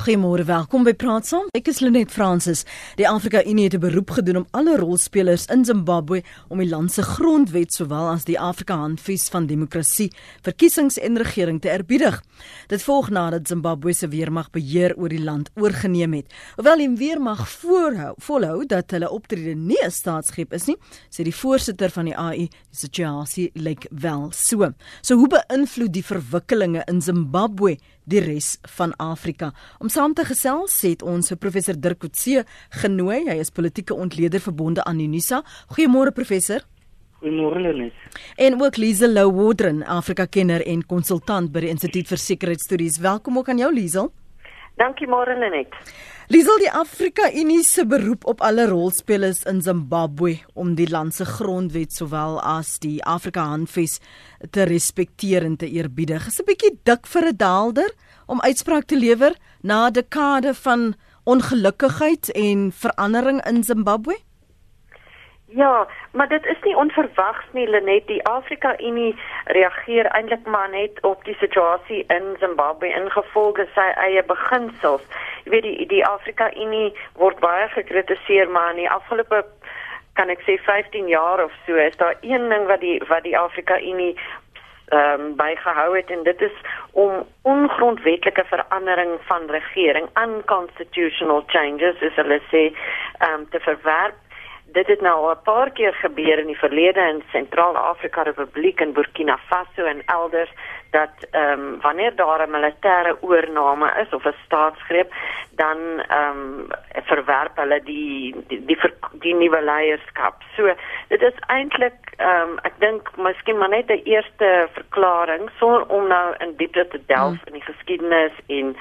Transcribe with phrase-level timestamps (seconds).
[0.00, 1.48] Goeiemôre, welkom by Praat Saam.
[1.52, 2.62] Ek is Lenet Fransis.
[2.96, 6.92] Die Afrika Unie het 'n beroep gedoen om alle rolspelers in Zimbabwe om die land
[6.92, 10.10] se grondwet sowel as die Afrika Handves van demokrasie,
[10.42, 12.22] verkiesings en regering te erbiedig.
[12.68, 16.32] Dit volg nadat Zimbabwe se weermag beheer oor die land oorgeneem het.
[16.56, 20.76] Hoewel die weermag voorhou, volhou dat hulle optrede nie 'n staatsgreep is nie,
[21.10, 24.72] sê die voorsitter van die AU, die situasie lyk wel so.
[25.02, 27.76] So hoe beïnvloed die verwikkelinge in Zimbabwe
[28.10, 29.52] die res van Afrika.
[29.78, 32.44] Om saam te gesels het ons professor Dirk Coetzee
[32.82, 33.22] genooi.
[33.28, 35.42] Hy is politieke ontleder verbonde aan Unisa.
[35.74, 36.66] Goeiemôre professor.
[37.20, 37.92] Goeiemôre Lenet.
[38.36, 42.96] En ook Liesel Lou Wodren, Afrika kenner en konsultant by die Instituut vir Sekuriteitsstudies.
[43.04, 44.08] Welkom ook aan jou Liesel.
[44.80, 45.74] Dankie môre Lenet.
[46.30, 51.26] Liesel die Afrika Unie se beroep op alle rolspelers in Zimbabwe om die land se
[51.26, 53.98] grondwet sowel as die Afrika Handves
[54.54, 56.28] te respekteer en te eerbiedig.
[56.30, 57.90] Is 'n bietjie dik vir 'n daalder
[58.30, 60.94] om uitspraak te lewer na dekade van
[61.24, 64.18] ongelukkigheid en verandering in Zimbabwe?
[65.52, 68.06] Ja, maar dit is nie onverwags nie, Lenet.
[68.06, 69.14] Die Afrika Unie
[69.44, 75.02] reageer eintlik maar net op die situasie in Zimbabwe ingevolge sy eie beginsels.
[75.44, 79.42] Jy weet die die Afrika Unie word baie gekritiseer, maar in die afgelope
[80.14, 83.38] kan ek sê 15 jaar of so is daar een ding wat die wat die
[83.38, 84.14] Afrika Unie
[84.90, 86.56] ehm um, bygehou het en dit is
[86.92, 92.64] om ongrondwetlike verandering van regering, unconstitutional changes, as hulle sê,
[93.28, 94.18] um, te verwerp.
[94.72, 99.38] Dit het nou 'n paar keer gebeur in die verlede in Sentraal-Afrika Republiek en Burkina
[99.48, 100.50] Faso en elders
[100.90, 105.12] dat ehm um, wanneer daar 'n militêre oorneem is of 'n staatsgreep
[105.50, 106.66] dan ehm um,
[107.04, 110.42] verwerp hulle die die die, die, die nuwe leierskap.
[110.56, 110.74] So
[111.08, 116.06] dit is eintlik ehm um, ek dink miskien maar net 'n eerste verklaring sonder om
[116.06, 117.46] nou in diepte te delf hmm.
[117.46, 118.76] in die geskiedenis en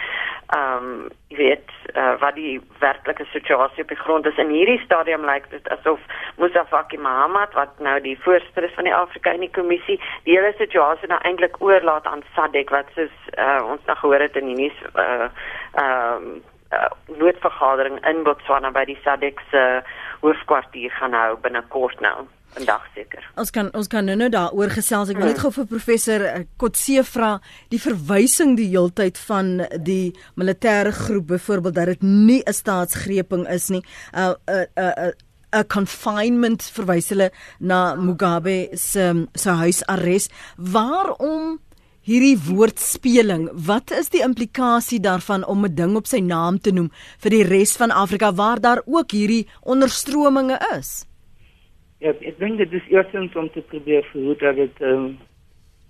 [0.47, 4.79] ehm um, jy weet uh, wat die werklike situasie op die grond is in hierdie
[4.85, 5.99] stadium lyk dit asof
[6.37, 10.53] Musa Faki Mahamat wat nou die voorsitter is van die Afrika Unie Kommissie die hele
[10.57, 14.55] situasie nou eintlik oorlaat aan SADC wat soos uh, ons nou gehoor het in die
[14.55, 15.29] nuus uh,
[15.73, 16.39] ehm uh,
[16.71, 22.85] uh, noodvergadering in Botswana by die SADC se uh, hoofkwartier gaan hou binnekort nou vandag
[22.95, 23.23] seker.
[23.37, 25.11] Ons kan ons kan nou-nou daaroor gesels.
[25.13, 26.25] Ek wil net gou vir professor
[26.61, 27.35] Kotse vra
[27.73, 33.69] die verwysing die heeltyd van die militêre groep byvoorbeeld dat dit nie 'n staatsgreeping is
[33.69, 33.83] nie.
[34.13, 39.49] 'n uh, 'n uh, 'n uh, uh, 'n confinement verwys hulle na Mugabe se se
[39.49, 40.31] huisarrest.
[40.57, 41.59] Waarom
[42.09, 43.49] hierdie woordspeling?
[43.67, 46.89] Wat is die implikasie daarvan om 'n ding op sy naam te noem
[47.21, 51.05] vir die res van Afrika waar daar ook hierdie onderstrominge is?
[51.99, 55.17] Ja, ek dink dit is eerstens om te probeer verhoed dat dit ehm um,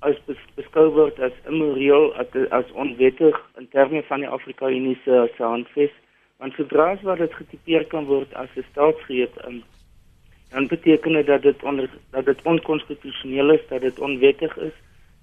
[0.02, 0.16] as
[0.56, 5.92] beskou word as immoreel as, as onwettig in terme van die Afrika Unie se handves.
[6.38, 9.64] Want sodra as wat dit getipeer kan word as 'n staatsgreep, um,
[10.52, 14.74] dan beteken dit dat dit onder dat dit onkonstitusioneel is, dat dit onwettig is,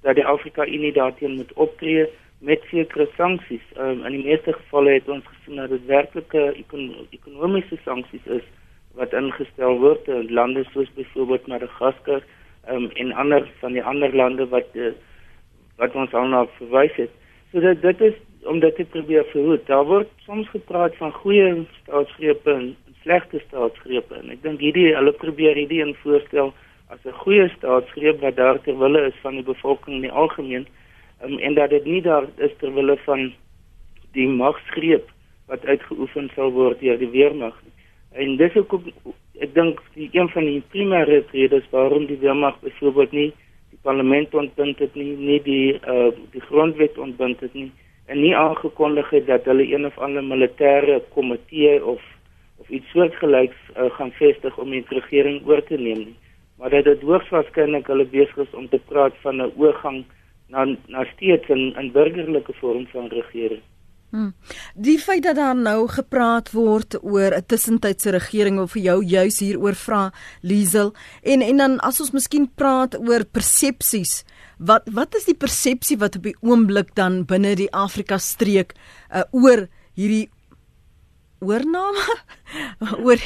[0.03, 2.07] dat die Afrika Unie daarteen moet optree
[2.39, 3.65] met sekere sanksies.
[3.79, 8.45] Um, in die meeste gevalle het ons gesien dat dit werklike ekon ekonomiese sanksies is
[8.97, 12.23] wat ingestel word in lande soos byvoorbeeld Madagaskar
[12.69, 14.93] um, en ander van die ander lande wat uh,
[15.77, 17.13] wat ons al na verwys het.
[17.53, 19.67] So dit dit is om dit te probeer verhoed.
[19.67, 25.13] Daar word soms gepraat van goeie staatsgrepe en slegte staatsgrepe en ek dink hierdie hulle
[25.17, 26.53] probeer hierdie in voorstel
[26.89, 30.67] as 'n goeie staatsgreep wat daar ter wille is van die bevolking in die algemeen
[31.25, 33.33] um, en dat dit nie daar is ter wille van
[34.13, 35.11] die magsgreep
[35.47, 37.55] wat uitgeoefen sal word deur die weermag.
[38.13, 38.81] En dis ook
[39.45, 43.33] ek dink die een van die primêre redes waarom die weermag byvoorbeeld nie
[43.71, 47.71] die parlement ontbind het nie, nie die uh die grondwet ontbind het nie
[48.07, 52.03] en nie aangekondig het dat hulle een of ander militêre komitee of
[52.57, 56.17] of iets soortgelyks uh, gaan vestig om die regering oor te neem nie.
[56.59, 60.05] Maar dit hoogs waarskynlik hulle besig is om te praat van 'n oorgang
[60.49, 63.63] na na steeds 'n 'n burgerlike vorm van regering.
[64.11, 64.35] Hmm.
[64.75, 69.39] Die feit dat daar nou gepraat word oor 'n tussentydse regering of vir jou juis
[69.39, 70.13] hieroor vra
[70.43, 74.25] Liesel en en dan as ons miskien praat oor persepsies
[74.59, 78.73] wat wat is die persepsie wat op die oomblik dan binne die Afrika streek
[79.13, 80.29] uh, oor hierdie
[81.47, 82.05] oorname
[83.07, 83.23] oor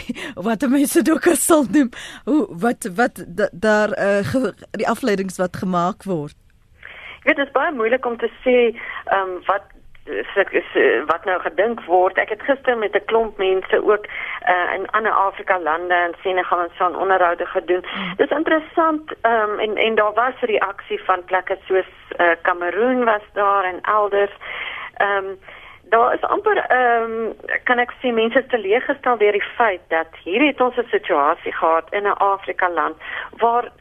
[0.48, 1.90] wat mense dalk sal noem
[2.24, 6.36] hoe wat wat da, daar uh, die afleidings wat gemaak word
[7.24, 9.76] Dit is baie moeilik om te sê ehm um, wat
[10.50, 12.18] is eh, wat nou gedink word.
[12.18, 16.60] Ek het gister met 'n klomp mense ook uh, in ander Afrika lande en Senegal
[16.60, 17.84] en so 'n onderhoude gedoen.
[17.84, 18.14] Hmm.
[18.16, 21.90] Dis interessant um, en en daar was reaksie van plekke soos
[22.42, 24.34] Kameroen uh, was daar en elders.
[24.96, 25.38] Ehm um,
[25.90, 27.34] daar is amper ehm um,
[27.64, 31.86] kan ek sê mense teleeggestel deur die feit dat hier het ons 'n situasie gehad
[31.92, 32.96] in 'n Afrika land
[33.42, 33.72] waar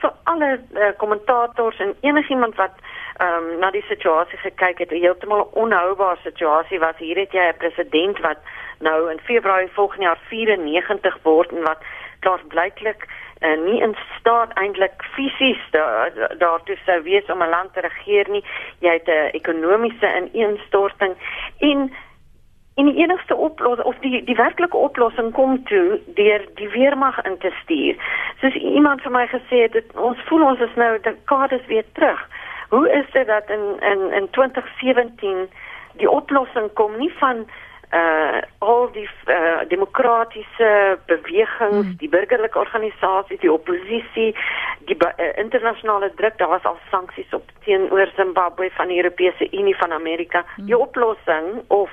[0.00, 2.74] vir alle uh, kommentators en enigiemand wat
[3.16, 6.96] ehm um, na die situasie gekyk het, heeltemal 'n onhoubare situasie was.
[6.98, 8.38] Hier het jy 'n president wat
[8.78, 11.80] nou in Februarie volgende jaar 94 word en wat
[12.20, 13.06] klaarblyklik
[13.40, 17.80] uh, nie in staat eintlik fisies daartoe da, da sou wees om 'n land te
[17.80, 18.44] regeer nie.
[18.80, 21.14] Jy het 'n ekonomiese ineenstorting
[21.58, 21.90] en
[22.76, 27.38] en die enigste oplossing of die die werklike oplossing kom toe deur die weermag in
[27.38, 27.94] te stuur.
[28.40, 32.28] Soos iemand vir my gesê het, het ons voel ons is nou dekades weer terug.
[32.68, 35.48] Hoe is dit dat in in in 2017
[35.92, 37.46] die oplossing kom nie van
[37.92, 41.96] uh al die uh, demokratiese bewegings, hmm.
[41.98, 44.34] die burgerlike organisasies, die oppositie,
[44.90, 49.76] die uh, internasionale druk, daar was al sanksies op teenoor Zimbabwe van die Europese Unie
[49.76, 50.44] van Amerika.
[50.56, 50.66] Hmm.
[50.66, 51.90] Die oplossing of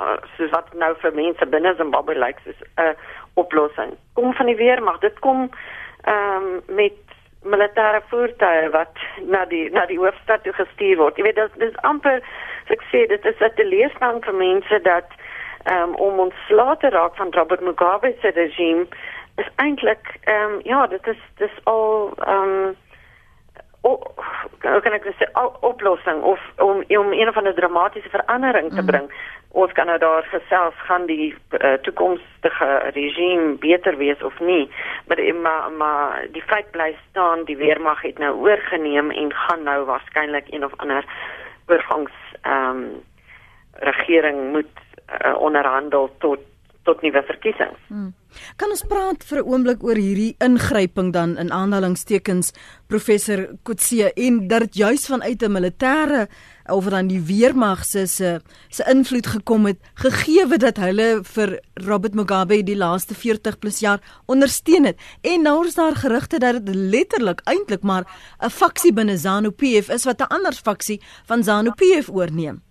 [0.00, 2.94] uh, soos wat nou vir mense binne Zimbabwe lyk, is 'n uh,
[3.34, 3.96] oplossing.
[4.12, 4.98] Kom van die weermag.
[4.98, 5.50] Dit kom
[6.04, 6.96] ehm um, met
[7.44, 8.98] militêre voertuie wat
[9.28, 11.16] na die na die hoofstad toe gestuur word.
[11.16, 12.22] Jy weet dit is amper
[12.72, 15.08] ek sê dit is 'n teleurstelling vir mense dat
[15.72, 18.86] um, om ons later raak van Robert Mugabe se regime
[19.36, 22.76] is eintlik ehm um, ja, dit is dis al ehm um,
[23.84, 25.26] hoe kan ek sê
[25.60, 28.86] oplossing of om om een of ander dramatiese verandering te mm.
[28.86, 29.08] bring.
[29.08, 29.32] Mm.
[29.54, 34.70] Ons kan nou daar gesels gaan die uh, toekomstige regime beter wees of nie.
[35.06, 39.84] Maar maar maar die feit bly staan, die weermag het nou oorgeneem en gaan nou
[39.84, 41.04] waarskynlik een of ander
[41.66, 43.02] oorgangs ehm um,
[43.74, 44.83] regering moet
[45.20, 46.40] uh, onderhandel tot
[46.84, 47.80] tot nuwe verkiesings.
[47.88, 48.12] Hmm.
[48.60, 52.52] Kan ons praat vir 'n oomblik oor hierdie ingryping dan in aanhalingstekens
[52.88, 56.28] professor Kotse en dat juis vanuit 'n militêre
[56.68, 62.14] of dan die weermag se se se invloed gekom het gegee dat hulle vir Robert
[62.14, 66.74] Mugabe die laaste 40 plus jaar ondersteun het en nou is daar gerugte dat dit
[66.74, 68.04] letterlik eintlik maar
[68.40, 72.62] 'n faksie binne ZANU-PF is wat 'n ander faksie van ZANU-PF oorneem.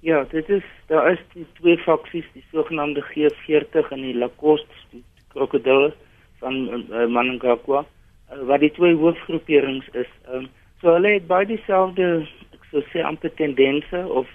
[0.00, 5.02] Ja, dit is daar is die twee faksies, die sogenaamde G40 en die Lacoste, die
[5.28, 5.92] krokodille
[6.40, 7.84] van uh, Manangakwa,
[8.32, 10.08] uh, wat die twee hoofgroeperings is.
[10.32, 10.48] Um,
[10.80, 12.08] so hulle het baie dieselfde,
[12.56, 14.30] ek sou sê amper tendense of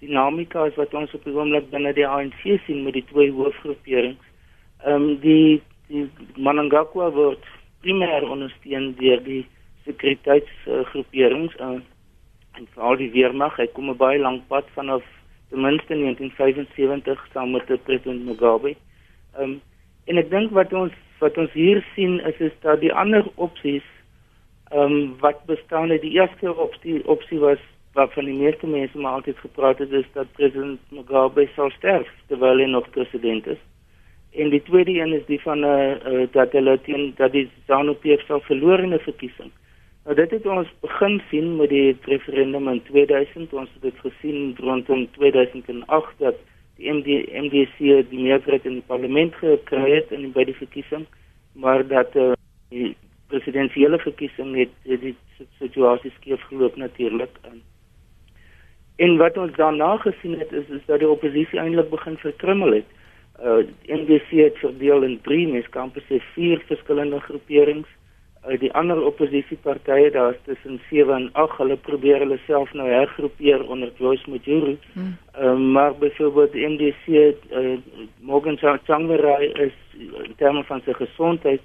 [0.00, 4.32] dinamika as wat ons op die oomblik binne die ANC sien met die twee hoofgroeperings.
[4.88, 5.60] Ehm um, die
[5.92, 6.08] die
[6.40, 7.44] Manangakwa word
[7.84, 9.42] primêr ondersteun deur die
[9.84, 11.82] sekuriteitsgroeperings uh, en
[12.74, 15.02] veral die weermag, hy kom 'n baie lank pad vanaf
[15.50, 18.76] ten minste 1975 saam met president Mugabe.
[19.36, 19.60] Ehm um,
[20.06, 23.86] en ek dink wat ons wat ons hier sien is is dat die ander opsies
[24.70, 27.62] ehm um, wat bestaan het, die eerste opsie opsie was
[27.94, 32.58] waarvan die meeste mense maar altyd gepraat het is dat president Mugabe sou sterf terwyl
[32.58, 33.62] hy nog president is.
[34.34, 37.50] En die tweede een is die van eh uh, uh, dat hulle teen dat die
[37.66, 39.50] ZANU-PF sou verloor in 'n verkiesing.
[40.04, 43.52] Nou dit het ons begin sien met die referendum in 2000.
[43.56, 46.36] Ons het dit gesien rondom 2008 dat
[46.76, 47.78] die MD, MDC
[48.10, 51.06] die meerderheid in die parlement gekry het in by die verkiesing,
[51.52, 52.32] maar dat uh,
[52.68, 52.92] die
[53.32, 55.14] presidentsiële verkiesing het, het die
[55.62, 57.40] situasie skeef geloop natuurlik.
[58.96, 62.96] En wat ons daarna gesien het is, is dat die oppositie eintlik begin verkrummel het.
[63.40, 67.88] Uh, die MDC het verdeel in drie, mens kan presies vier verskillende groeperings
[68.44, 73.64] uit die ander oppositiepartye daar's tussen 7 en 8 hulle probeer hulle self nou hergroepeer
[73.68, 74.76] onder Joyce Mujuru.
[74.92, 75.16] Hmm.
[75.40, 77.78] Um, maar byvoorbeeld die MDC uh, eh,
[78.20, 81.62] Morgan Tsvangirai is in terme van sy gesondheid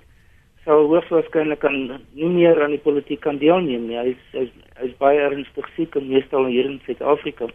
[0.63, 1.77] sou waarskynlik kan
[2.13, 3.97] nie meer aan die politiek kan deelneem nie.
[3.97, 7.49] Hy is hy is, hy is baie ernstig siek en meestal hier in Suid-Afrika.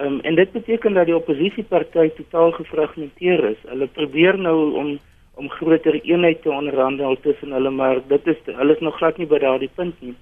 [0.00, 3.60] Um, en dit beteken dat die oppositieparty totaal gefragmenteer is.
[3.68, 4.90] Hulle probeer nou om
[5.40, 9.28] om groter eenheid te onderhandel tussen hulle maar dit is hulle is nog glad nie
[9.30, 10.14] by daardie punt nie.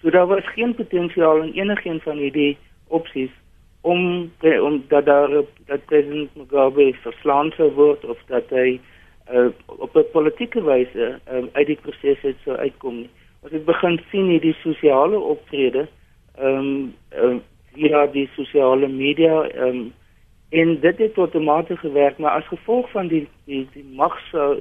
[0.00, 2.56] So daar was geen potensiaal in enigiets van hierdie
[2.88, 3.34] opsies
[3.82, 4.30] om
[4.68, 5.30] om dat daar
[5.66, 8.80] dat president Mugabe verslaan sou word of dat hy
[9.32, 13.10] uh, op 'n politieke wyse uh, uit die proses het sou uitkom nie.
[13.42, 15.88] Ons het begin sien hierdie sosiale optrede
[16.38, 17.36] ehm um, uh,
[17.74, 19.92] via die sosiale media ehm um,
[20.52, 24.16] en dit het mate gewerk maar as gevolg van die die die mag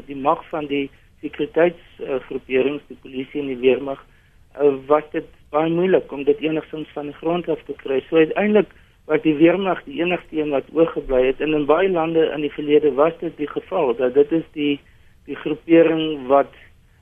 [0.05, 0.89] die mag van die
[1.21, 3.99] sekuriteitsgroeperings uh, die polisie en die weermag
[4.59, 7.99] uh, was dit baie moeilik om dit enigstens van die grond af te kry.
[8.07, 8.71] So uiteindelik
[9.09, 11.41] was die weermag die enigste een wat oorgebly het.
[11.43, 14.79] En in baie lande in die verlede was dit die geval dat dit is die
[15.27, 16.53] die groepering wat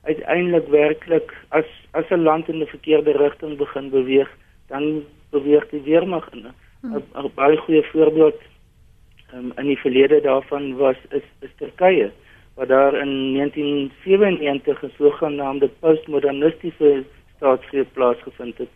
[0.04, 4.30] uiteindelik werklik as as 'n land in 'n verkeerde rigting begin beweeg
[4.68, 8.42] dan beweeg die weermag 'n baie goeie voorbeeld
[9.34, 12.12] um, in die verlede daarvan was is is Turkye
[12.56, 17.04] waar daar in 1997 'n sogenaamde postmodernistiese
[17.36, 18.74] staatsgreep plaasgevind het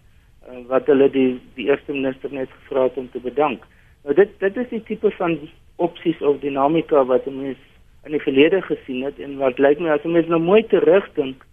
[0.50, 3.64] uh, wat hulle die die eerste minister net gevra het om te bedank.
[4.04, 5.40] Nou dit dit is die tipe van
[5.76, 7.72] opsies of dinamika wat mense
[8.04, 11.46] in die verlede gesien het en wat lyk my as mense nou mooi terugdink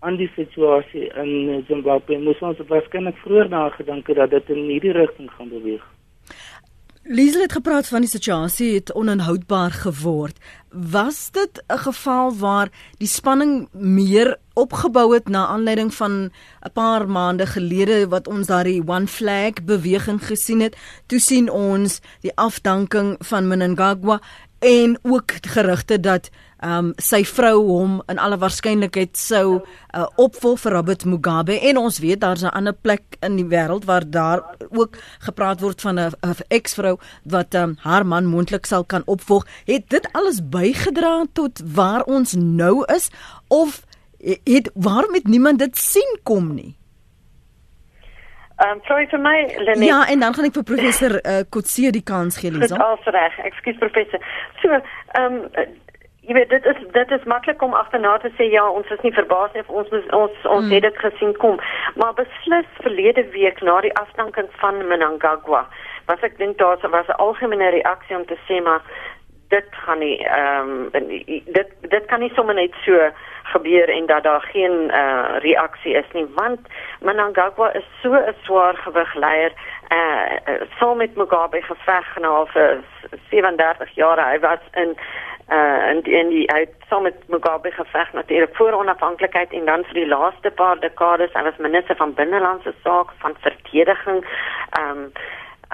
[0.00, 4.96] aan die situasie in Zimbabwe moes ons waarskynlik vroeër nagedink het dat dit in hierdie
[4.96, 5.84] rigting gaan beweeg.
[7.02, 10.36] Liesel het gepraat van die situasie het oninhoudbaar geword.
[10.68, 16.12] Was dit 'n geval waar die spanning meer opgebou het na aanleiding van
[16.60, 20.76] 'n paar maande gelede wat ons daar die One Flag beweging gesien het?
[21.06, 24.20] Toe sien ons die afdanking van Mnangagwa
[24.58, 26.30] en ook gerugte dat
[26.62, 32.00] um, sy vrou hom in alle waarskynlikheid sou uh, opvolg vir Robert Mugabe en ons
[32.02, 36.12] weet daar's 'n ander plek in die wêreld waar daar ook gepraat word van 'n
[36.48, 39.46] eksvrou wat um, haar man moontlik sal kan opvolg.
[39.64, 43.10] Het dit alles bygedra tot waar ons nou is
[43.48, 43.82] of
[44.44, 46.76] het waarom het niemand dit sien kom nie?
[48.60, 49.84] Ehm um, sorry vir my Lenet.
[49.88, 52.76] Ja, en dan gaan ek vir professor uh, Kotse die kans gee, Lisa.
[52.76, 53.38] Dis al reg.
[53.48, 54.20] Ekskuus professor.
[54.60, 55.78] So, ehm um,
[56.30, 59.14] jy weet dit is dit is maklik om agterna te sê ja, ons is nie
[59.16, 60.74] verbaas nie of ons ons ons, ons hmm.
[60.76, 61.58] het dit gesien kom.
[61.98, 65.64] Maar beslis verlede week na die afdanking van Mnangagwa,
[66.06, 68.86] was ek dink daar was 'n algemene reaksie om te sê maar
[69.50, 71.10] dit gaan nie ehm um,
[71.58, 73.10] dit dit kan nie sommer net so
[73.52, 76.60] gebeur en dat daar geen uh, reaksie is nie want
[77.00, 79.52] Mnangagwa is so 'n swaar gewig leier
[79.88, 82.78] eh uh, so met Mugabe geveg nou vir
[83.30, 84.96] 37 jaar hy was in
[85.50, 89.84] uh en in die hy het saam met Mugabe geveg natuurlik voor onafhanklikheid en dan
[89.84, 91.32] vir die laaste paar dekades.
[91.32, 94.24] Hy was minister van binnelandse sake van verdediging
[94.80, 95.10] um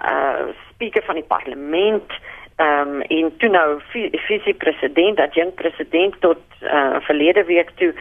[0.04, 2.12] uh speaker van die parlement
[2.56, 3.80] ehm um, en toe nou
[4.26, 7.92] visie president adjunkt president tot uh, verlede week toe.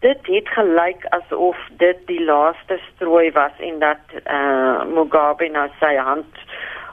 [0.00, 5.68] Dit het gelyk asof dit die laaste strooi was en dat eh uh, Mugabe nou
[5.80, 6.38] sy hand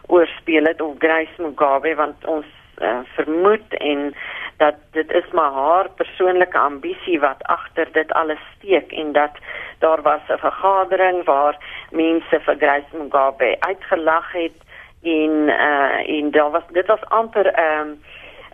[0.08, 2.46] oorspeel het of Grace Mugabe want ons
[2.82, 4.16] uh, vermoed en
[4.58, 9.32] dat dit is maar haar persoonlike ambisie wat agter dit alles steek en dat
[9.80, 11.58] daar was 'n vergadering waar
[11.92, 14.58] mense vir Grace Mugabe uitgelag het
[15.04, 18.00] en uh en daar was dit was amper 'n um,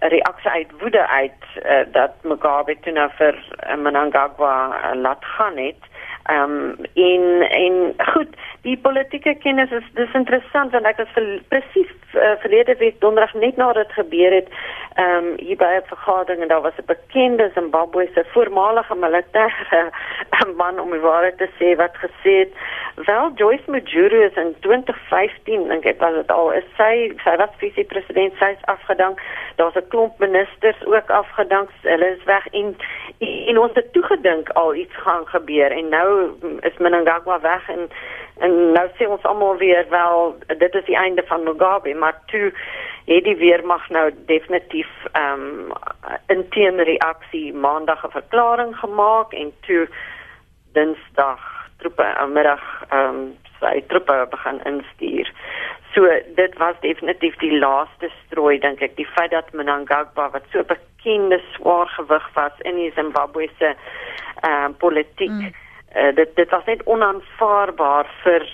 [0.02, 5.58] reaksie uit woede uit uh, dat Mugabe toe nou vir uh, Mnangagwa uh, laat gaan
[5.58, 5.90] het.
[6.24, 11.94] Ehm um, en en goed, die politieke kennis is dis interessant want ek het presies
[12.14, 14.48] uh, verlede week donderdag net nadat dit gebeur het,
[14.96, 19.92] ehm um, hier by 'n vergadering en daar was 'n bekende Zimbabwe se voormalige militêre
[20.62, 22.54] man om die waarheid te sê wat gesê het
[22.96, 27.54] wel Joyce Mujuru is in 2015 dink ek was dit al is sy sy was
[27.58, 29.22] visie president sy is afgedank
[29.56, 32.76] daar's 'n klomp ministers ook afgedank hulle is weg en
[33.20, 36.10] en ons het toegedink al iets gaan gebeur en nou
[36.62, 37.90] is Mnangagwa weg en
[38.46, 42.52] en nou sê ons almal weer wel dit is die einde van Mugabe maar toe
[43.06, 45.74] het die weermag nou definitief ehm um,
[46.28, 49.88] in teenreaksie maandag 'n verklaring gemaak en toe
[50.74, 51.42] dinsdag
[51.78, 55.32] troepe aan middag ehm um, sy troepe begin instuur.
[55.94, 60.64] So dit was definitief die laaste strooi dink ek die feit dat Mnangagwa wat so
[60.64, 63.76] bekende swaar gewig was in die Zimbabwe se
[64.42, 65.54] ehm um, politiek mm.
[65.96, 68.48] Uh, dit dit was net onaanvaarbaar vir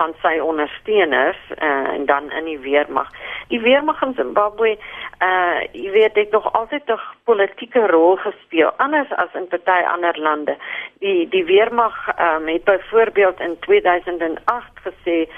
[0.00, 3.08] van sy ondersteuners uh, en dan in die weermag.
[3.52, 4.78] Die weermag in Zimbabwe,
[5.20, 10.16] uh jy weet dit nog altyd 'n politieke rol gespeel anders as in party ander
[10.20, 10.56] lande.
[11.04, 15.28] Die die weermag um, het byvoorbeeld in 2008 gesê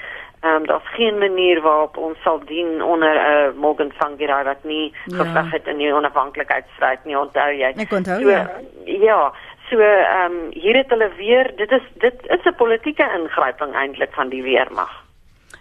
[0.43, 4.63] Ehm um, daar's geen manier waarop ons sal dien onder 'n uh, Morgan Tsvangirai wat
[4.63, 5.17] nie ja.
[5.17, 7.71] geveg het in die onafhanklikheidsstryd nie onthou jy.
[7.75, 8.49] Ek onthou so, ja.
[8.85, 9.33] Ja,
[9.73, 14.13] So ehm um, hier het hulle weer dit is dit is 'n politieke ingryping eintlik
[14.13, 14.91] van die weermag.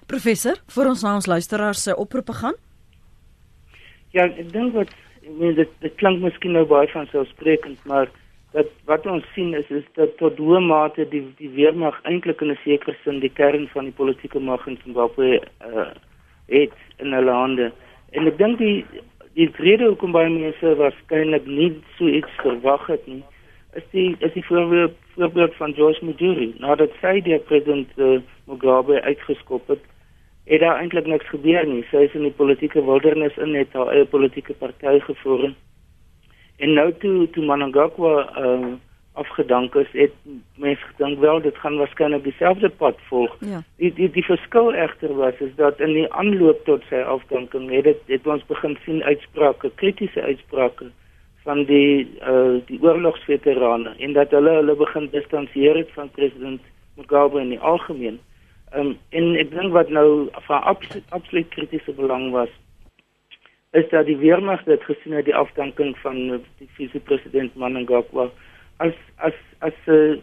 [0.06, 2.56] Professor, vir ons nou ons luisteraars se oproepe gaan.
[4.10, 4.90] Ja, ek dink wat
[5.22, 8.08] ek meen dit dit klink miskien nou baie van selfsprekend, maar
[8.52, 12.50] dat wat ons sien is is dat tot hoe mate die die weermag eintlik in
[12.50, 15.90] 'n sekere sin die kern van die politieke mag in Zimbabwe uh
[16.48, 17.72] het in hulle hande.
[18.10, 18.84] En ek dink die
[19.34, 23.24] die rede hoekom baie mense waarskynlik nie so iets verwag het nie
[23.78, 29.02] is die is die voorbeeld voorbeeld van George Mujuru nadat sy die president uh, Mugabe
[29.02, 29.82] uitgeskop het
[30.44, 33.92] het daar eintlik niks gebeur nie sy is in die politieke wildernis in het haar
[33.94, 35.54] eie politieke party gevorm
[36.58, 38.72] en nou toe toe Mnangagwa uh,
[39.12, 40.12] afgedank is, het
[40.56, 43.36] mense gedink wel dit gaan waarskynlik dieselfde pad volg.
[43.40, 43.62] Ja.
[43.76, 47.84] Die die die verskil egter was is dat in die aanloop tot sy afdanking het
[47.84, 50.90] dit het ons begin sien uitsprake, kritiese uitsprake
[51.42, 56.60] van die uh die oorlogsveterane en dat hulle hulle begin distansieer het van president
[56.96, 58.20] Mugabe in die algemeen.
[58.76, 62.52] Um en ek dink wat nou van absoluut absoluut kritiese belang was
[63.72, 66.16] is dat die weermag dit gesien het die afdanking van
[66.60, 68.28] die vice-president Mnangagwa
[68.76, 70.20] as as as 'n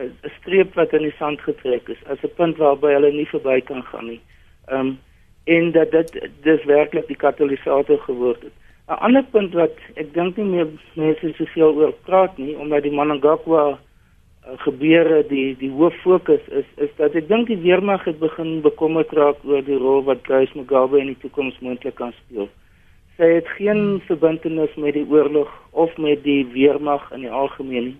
[0.00, 3.60] uh, streep wat in die sand getrek is, as 'n punt waarby hulle nie verby
[3.60, 4.20] kan gaan nie.
[4.68, 4.98] Um
[5.44, 8.52] en dat dit dis werklik die katalisator geword het.
[8.88, 12.90] 'n Ander punt wat ek dink nie meer mense soveel oor praat nie, omdat die
[12.90, 13.78] Mnangagwa uh,
[14.64, 19.14] gebeure die die hoof fokus is is dat ek dink die weermag het begin bekommerd
[19.14, 22.50] raak oor die rol wat Grace Mugabe in die toekoms moontlik kan speel.
[23.16, 27.98] Sy het geen verbintenis met die oorlog of met die weermag in die algemeen nie.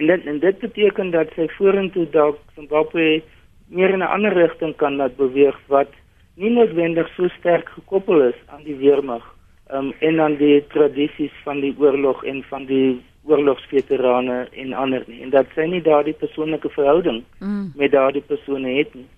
[0.00, 3.20] En dit en dit beteken dat sy vorentoe dalk Zimbabwe
[3.68, 5.92] meer in 'n ander rigting kan laat beweeg wat
[6.36, 9.34] nie noodwendig so sterk gekoppel is aan die weermag
[9.72, 15.22] um, en aan die tradisies van die oorlog en van die oorlogsveterane en ander nie
[15.22, 17.72] en dat sy nie daardie persoonlike verhouding mm.
[17.76, 19.08] met daardie persone het nie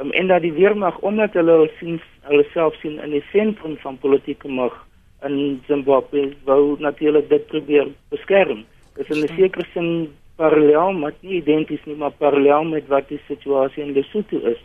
[0.00, 3.98] um, en dat die weermag omdat hulle sien hulle self sien in die sentrum van
[3.98, 4.74] politieke mag
[5.22, 8.64] in Zimbabwe wou natuurlik dit probeer beskerm.
[8.94, 13.08] Dit is in 'n sekere sin parallel, maar nie identies nie, maar parallel met wat
[13.08, 14.60] die situasie in Lesotho is.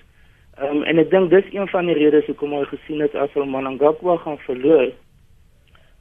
[0.62, 3.46] Um, en ek dink dis een van die redes hoekom hulle gesien het as hulle
[3.46, 4.92] Mnangagwa gaan verloor,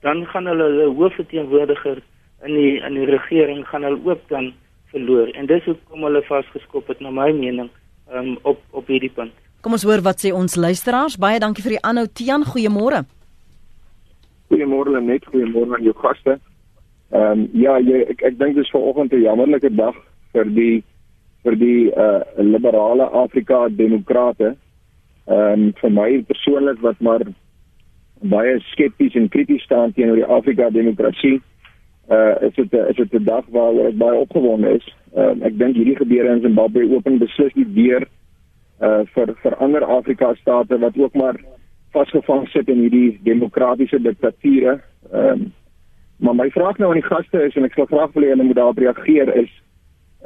[0.04, 2.02] dan gaan hulle hulle hoofverteenwoordiger
[2.44, 4.52] in die in die regering gaan hulle ook dan
[4.92, 5.28] verloor.
[5.32, 7.70] En dis hoekom hulle vasgeskop het na my mening
[8.12, 9.32] um, op op hierdie punt.
[9.64, 11.16] Kom ons hoor wat sê ons luisteraars.
[11.16, 12.44] Baie dankie vir die aanhou Tian.
[12.44, 13.04] Goeiemôre.
[14.52, 16.36] Goeiemôre net, goeiemôre aan jou gaste.
[17.14, 19.96] Ehm um, ja, jy, ek ek dink dis vanoggend 'n jammerlike dag
[20.34, 20.84] vir die
[21.44, 24.52] vir die uh liberale Afrika demokrate.
[25.26, 27.24] Ehm um, vir my persoonlik wat maar
[28.30, 31.40] baie skepties en krities staan teenoor die Afrika demokrasie.
[32.10, 34.86] Uh is dit is dit 'n dag waar ek baie opgewonde is.
[35.16, 38.06] Uh, ek dink hierdie gebeure in Zimbabwe open beslis die deur
[38.80, 41.36] uh vir vir ander Afrika state wat ook maar
[41.92, 44.80] vasgevang sit in hierdie demokratiese diktature.
[45.12, 45.52] Ehm um,
[46.16, 48.46] maar my vraag nou aan die gaste is en ek sal graag wil hê hulle
[48.46, 49.50] moet daarop reageer is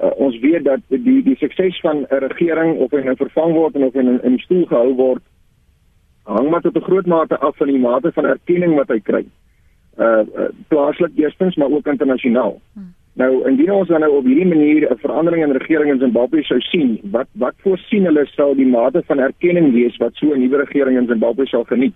[0.03, 3.75] uh, ons weet dat die die sukses van 'n regering of hy nou vervang word
[3.75, 5.23] en of hy in 'n stoel gehou word
[6.29, 9.25] hang maar tot 'n groot mate af van die mate van erkenning wat hy kry.
[9.99, 12.61] Uh, uh plaaslik eerstens maar ook internasionaal.
[12.73, 12.95] Hmm.
[13.19, 16.61] Nou indien ons dan nou op hierdie manier 'n verandering in regering in Zimbabwe sou
[16.61, 20.57] sien, wat wat voorsien hulle sou die mate van erkenning wees wat so 'n nuwe
[20.57, 21.95] regering in Zimbabwe sal geniet?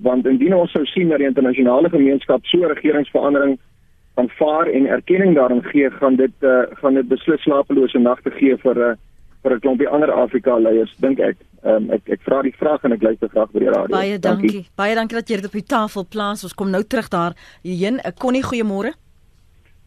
[0.00, 3.58] Want indien ons sou sien dat die internasionale gemeenskap so 'n regeringsverandering
[4.14, 8.76] aanvaar en erkenning daarin gee, gaan dit uh, gaan dit beslis slapelose nagte gee vir
[8.76, 8.96] 'n uh,
[9.42, 11.36] vir 'n klompie ander Afrika leiers, dink ek.
[11.64, 13.94] Um, ek ek vra die vraag en ek luister graag by die radio.
[13.96, 14.50] Baie dankie.
[14.50, 14.66] dankie.
[14.74, 16.42] Baie dankie dat jy dit op die tafel plaas.
[16.42, 18.00] Ons kom nou terug daar hierheen.
[18.00, 18.94] Ek kon nie goeiemôre.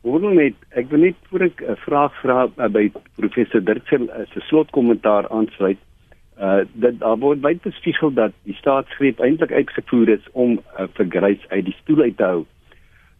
[0.06, 4.08] Hoor net, ek wil net voor ek 'n uh, vraag vra uh, by professor Dirksel
[4.08, 5.78] uh, se slotkommentaar aansluit.
[6.39, 11.06] Uh dit daar word baie bespiegel dat die staatsgreep eintlik uitgevoer is om uh, vir
[11.10, 12.46] Grace uit die stoel uit te hou.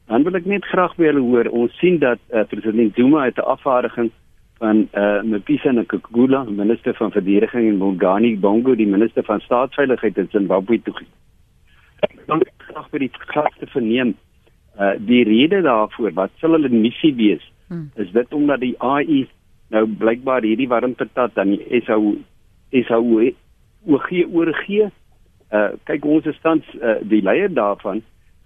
[0.08, 1.48] Dan wil ek net graag by hulle hoor.
[1.50, 4.12] Ons sien dat uh, president Zuma uit 'n afvaardiging
[4.58, 10.30] van uh Mpisa Nkugula, minister van verdediging en Bongani Bongo, die minister van staatsveiligheid in
[10.32, 10.96] Zimbabwe toe.
[12.06, 14.16] Ek wil graag by die gaste verneem
[14.80, 17.90] uh die rede daarvoor wat sal hulle missie wees hmm.
[17.96, 19.26] is dit omdat die AI
[19.74, 22.16] nou blykbaar hierdie warmtetat aan die SAU
[22.72, 23.30] SAU
[23.86, 24.90] OG oorgee
[25.52, 28.04] uh kyk ons is tans uh, die leier daarvan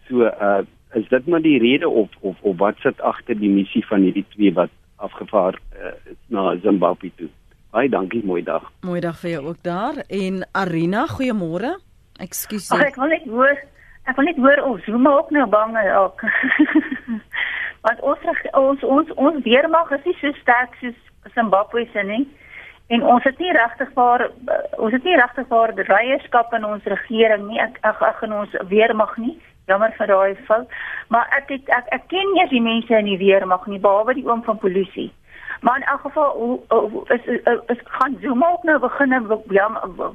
[0.10, 0.62] so uh
[0.98, 4.26] is dit maar die rede of of of wat sit agter die missie van hierdie
[4.36, 5.96] twee wat afgevaar uh,
[6.28, 7.30] na Zimbabwe toe
[7.72, 11.76] baie dankie mooi dag mooi dag vir jou ook daar en Arina goeiemôre
[12.20, 13.58] ekskuus ek wil net hoor
[14.10, 16.22] Ek wil net hoor of Zuma ook nou bang ook.
[17.86, 20.98] Want ons ons ons ons weermag is nie so sterk soos
[21.36, 22.24] Zimbabwe se nie.
[22.90, 24.26] En ons het nie regtig vir
[24.82, 27.62] ons het nie regtig vir reierskap in ons regering nie.
[27.62, 29.36] Ek ag ag in ons weermag nie.
[29.70, 30.76] Jammer vir daai fout.
[31.14, 34.28] Maar ek het ek, ek ken nie die mense in die weermag nie behalwe die
[34.28, 35.12] oom van polisie.
[35.62, 37.26] Maar in elk geval hoe, hoe is,
[37.68, 39.16] is gaan Zuma ook nou begin
[39.50, 39.68] ja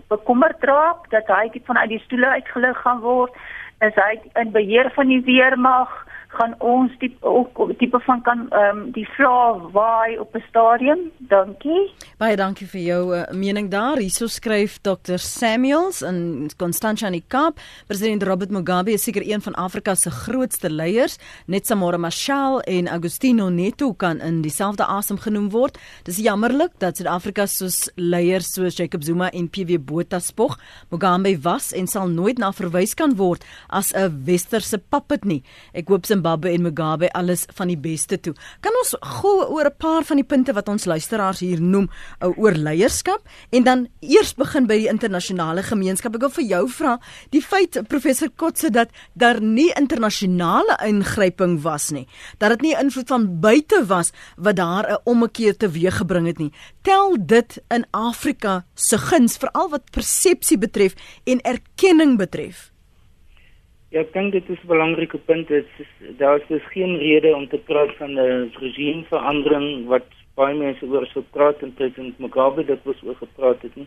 [0.08, 3.36] bekommerd raak dat hy vanuit die stoele uitgelig gaan word
[3.84, 5.92] is hy in beheer van die weermag
[6.34, 11.10] gaan ons die ook tipe van kan ehm um, die vla waai op 'n stadium.
[11.18, 11.90] Dankie.
[12.18, 13.96] Baie dankie vir jou uh, mening daar.
[13.96, 17.58] Hierso skryf Dr Samuels in Constantia in die Kaap.
[17.86, 21.18] President Robert Mugabe is seker een van Afrika se grootste leiers.
[21.46, 25.78] Net Samora Machel en Agostino Neto kan in dieselfde asem genoem word.
[26.02, 30.58] Dis jammerlik dat Suid-Afrika soos leiers soos Jacob Zuma en PW Botha spog.
[30.90, 35.42] Mugabe was en sal nooit na verwys kan word as 'n westerse puppet nie.
[35.74, 38.32] Ek hoop sy Zimbabwe en Mugabe alles van die beste toe.
[38.64, 42.38] Kan ons gou oor 'n paar van die punte wat ons luisteraars hier noem uh,
[42.38, 46.14] oor leierskap en dan eers begin by die internasionale gemeenskap.
[46.14, 46.98] Ek wil vir jou vra,
[47.30, 52.08] die feit professor Kotse dat daar nie internasionale ingryping was nie,
[52.38, 56.52] dat dit nie invloed van buite was wat daar 'n ommekeer teweeggebring het nie.
[56.82, 62.73] Tel dit in Afrika se guns veral wat persepsie betref en erkenning betref.
[63.94, 65.46] Ja, ek dink dit is 'n belangrike punt.
[65.48, 70.54] Dit is daar is dus geen rede om te praat van 'n regimeverandering wat baie
[70.54, 73.86] mense oor so praat en president Mugabe dit was oor gepraat het nie.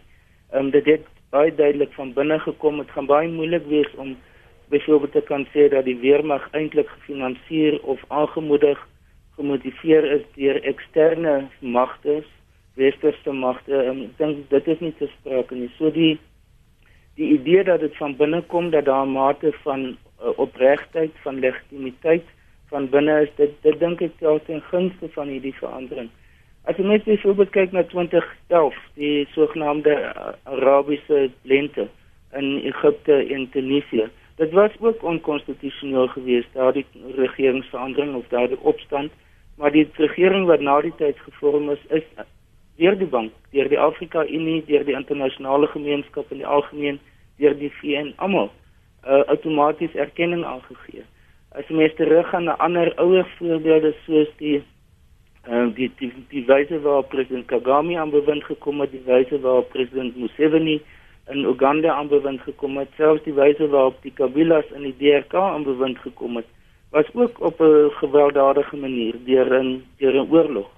[0.51, 2.77] Ehm um, dit het baie duidelik van binne gekom.
[2.77, 4.15] Dit gaan baie moeilik wees om
[4.69, 8.87] byvoorbeeld te kan sê dat die weermag eintlik gefinansier of aangemoedig
[9.35, 12.23] gemotiveer is deur eksterne magte,
[12.73, 13.85] westerse magte.
[13.85, 15.69] Um, ek dink dit is nie te sprake nie.
[15.77, 16.19] So die
[17.17, 21.39] die idee dat dit van binne kom dat daar 'n mate van uh, opregtheid, van
[21.39, 22.25] legitimiteit
[22.69, 26.09] van binne is, dit dit dink ek tel ten gunste van hierdie verandering.
[26.67, 31.87] As jy net byvoorbeeld kyk na 2011, die sogenaamde uh, Arabiese lente
[32.35, 39.11] in Egipte en Tunesië, dit was ook onkonstitusioneel geweest, daardie regeringsverandering of daardie opstand,
[39.55, 42.03] maar die regering wat na die tyd gevorm is, is
[42.77, 46.99] deur die bank, deur die Afrika Unie, deur die internasionale gemeenskap in die algemeen,
[47.41, 48.49] deur die VN almal
[49.05, 51.05] uh, outomaties erkenning aangegee.
[51.57, 54.59] As mens teruggaan na ander ouer voorbeelde soos die
[55.47, 59.71] uh, die die, die wyse waarop president Kagame aan bewind gekom het, die wyse waarop
[59.73, 60.77] president Museveni
[61.31, 65.33] in Uganda aan bewind gekom het, selfs die wyse waarop die Kabilas in die DRK
[65.41, 66.47] aan bewind gekom het,
[66.91, 70.76] was ook op 'n gewelddadige manier deur 'n deur 'n oorlog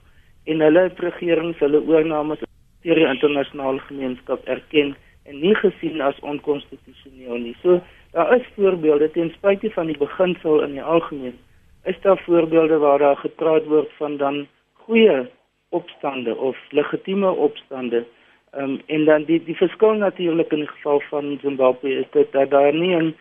[0.50, 2.42] en hulle regerings hulle oornames
[2.86, 4.96] deur die internasionale gemeenskap erken
[5.30, 7.56] en nie gesien as onkonstitusioneel nie.
[7.62, 7.82] So
[8.16, 11.38] daar is voorbeelde ten spyte van die beginsel in die algemeen
[11.84, 15.28] is daar voorbeelde waar daar gepraat word van dan goeie
[15.70, 18.06] opstande of legitieme opstande.
[18.52, 22.32] Ehm um, en dan die die verskil natuurlik in die geval van Zimbabwe is dit
[22.32, 23.16] dat daar nie 'n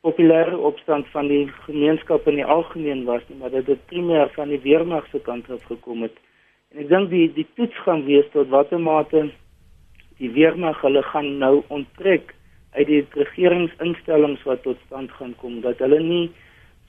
[0.00, 4.48] populêre opstand van die gemeenskap in die algemeen was nie, maar dat dit primêr van
[4.48, 6.16] die weermag se kant af gekom het.
[6.70, 9.24] En ek dink die die toets gaan wees tot watter mate
[10.20, 12.34] die weermag hulle gaan nou onttrek
[12.76, 16.26] uit die regeringsinstellings wat tot stand gaan kom dat hulle nie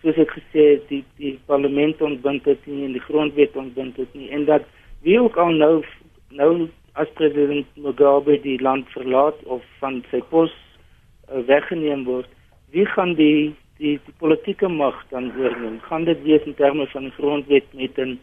[0.04, 4.14] soos ek gesê het die die parlement ontbind het nie en die grondwet ontbind het
[4.18, 4.68] nie en dat
[5.08, 5.74] wie ook al nou
[6.42, 6.52] nou
[7.02, 12.30] as president Mugabe die land verlaat of van sy pos uh, weggeneem word
[12.76, 15.80] wie gaan die die die politieke mag dan oorneem?
[15.90, 18.20] Gaan dit wees in terme van die grondwet met 'n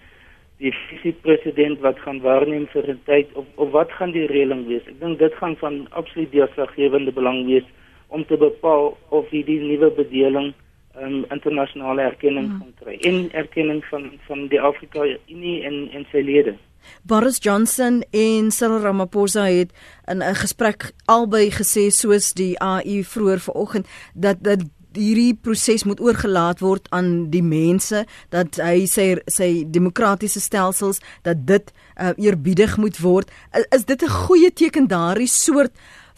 [0.59, 4.87] die visiepresident wat gaan waarneem vir 'n tyd of of wat gaan die reëling wees?
[4.87, 7.67] Ek dink dit gaan van absoluut deurslaggewende belang wees
[8.09, 10.55] om te bepaal of hierdie nuwe bedeling
[11.01, 12.59] um, internasionale erkenning hmm.
[12.59, 16.57] gaan kry en erkenning van van die Afrika Unie en en sy lede.
[17.03, 19.71] Boris Johnson en Cyril Ramaphosa het
[20.07, 24.63] in 'n gesprek albei gesê soos die AU vroeër vanoggend dat dat
[24.99, 31.47] hierdie proses moet oorgelaat word aan die mense dat hy sy sy demokratiese stelsels dat
[31.47, 35.73] dit uh, eerbiedig moet word is, is dit 'n goeie teken daardie soort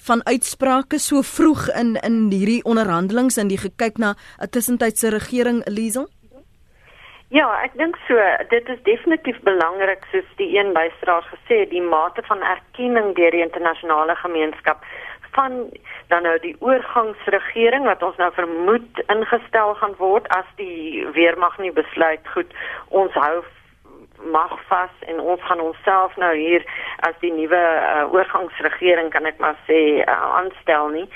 [0.07, 5.63] van uitsprake so vroeg in in hierdie onderhandelinge en die gekyk na 'n tussentydse regering
[5.67, 6.09] Liesel
[7.31, 8.19] Ja, ek dink so.
[8.51, 13.45] Dit is definitief belangrik soos die een bystraat gesê, die mate van erkenning deur die
[13.45, 14.83] internasionale gemeenskap
[15.37, 15.71] van
[16.09, 21.73] dan nou die oorgangsregering wat ons nou vermoed ingestel gaan word as die weermag nie
[21.73, 22.55] besluit goed
[22.89, 23.43] ons hou
[24.23, 26.65] mag vas en ons gaan onsself nou hier
[27.09, 31.07] as die nuwe uh, oorgangsregering kan ek maar sê uh, aanstel nie.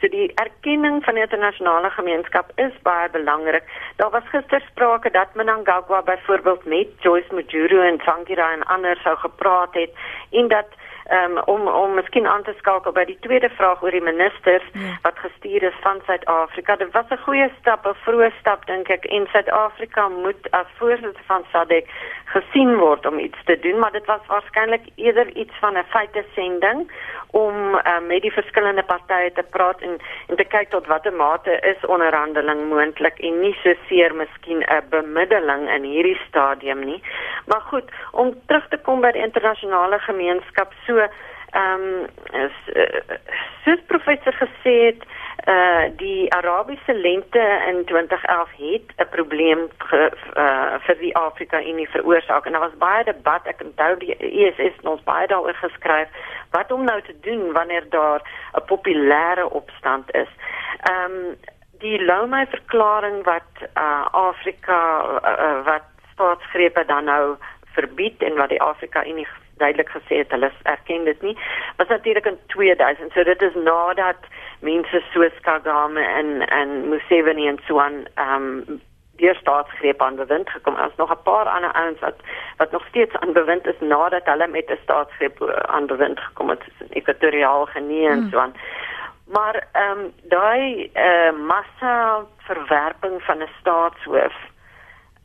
[0.00, 3.66] So die erkenning van die internasionale gemeenskap is baie belangrik.
[4.02, 9.16] Daar was gister sprake dat Mnangagwa byvoorbeeld met Joyce Mujuru en Tsvangira en ander sou
[9.16, 9.94] gepraat het
[10.30, 10.74] en dat
[11.10, 14.98] um, om om miskien aan te skakel by die tweede vraag oor die ministers ja.
[15.02, 16.76] wat gestuur is van Suid-Afrika.
[16.76, 21.24] Dit was 'n goeie stap, 'n vroeë stap dink ek en Suid-Afrika moet as voorsitter
[21.26, 21.86] van SADC
[22.24, 26.24] gesien word om iets te doen, maar dit was waarskynlik eerder iets van 'n feite
[26.34, 26.90] sending
[27.30, 31.58] om uh, met die verskillende partye te praat en en te kyk tot watter mate
[31.60, 37.02] is onderhandeling moontlik en nie so seer miskien 'n bemiddeling in hierdie stadium nie.
[37.46, 42.06] Maar goed, om terug te kom by die internasionale gemeenskap so ehm um,
[42.44, 42.56] is
[43.66, 45.02] uh, professor gesê het
[45.48, 51.88] uh die Arabiese lente in 2011 het 'n probleem ge, uh, vir die Afrika Unie
[51.88, 56.08] veroorsaak en daar was baie debat ek onthou die ESS het ons baie daaroor geskryf
[56.50, 58.20] wat om nou te doen wanneer daar
[58.54, 60.28] 'n populêre opstand is.
[60.90, 61.36] Ehm um,
[61.78, 64.80] die Lomé verklaring wat uh Afrika
[65.24, 67.36] uh, wat staatsgrepe dan nou
[67.72, 69.26] verbied en wat die Afrika Unie
[69.58, 71.36] duidelik gesê het hulle erken dit nie
[71.76, 74.28] was natuurlik in 2000 so dit is nadat
[74.60, 78.80] mense soos Kagame en en Museveni en so aan ehm um,
[79.18, 82.18] die staatsgreep aan bewind gekom as nog 'n paar ander ouens wat
[82.56, 86.62] wat nog steeds aan bewind is nadat hulle met 'n staatsgreep aan bewind gekom het
[86.78, 88.30] in ekwatoriaal Guinea en hmm.
[88.30, 88.54] so aan
[89.26, 94.34] maar ehm um, daai eh uh, massa verwerping van 'n staatshoof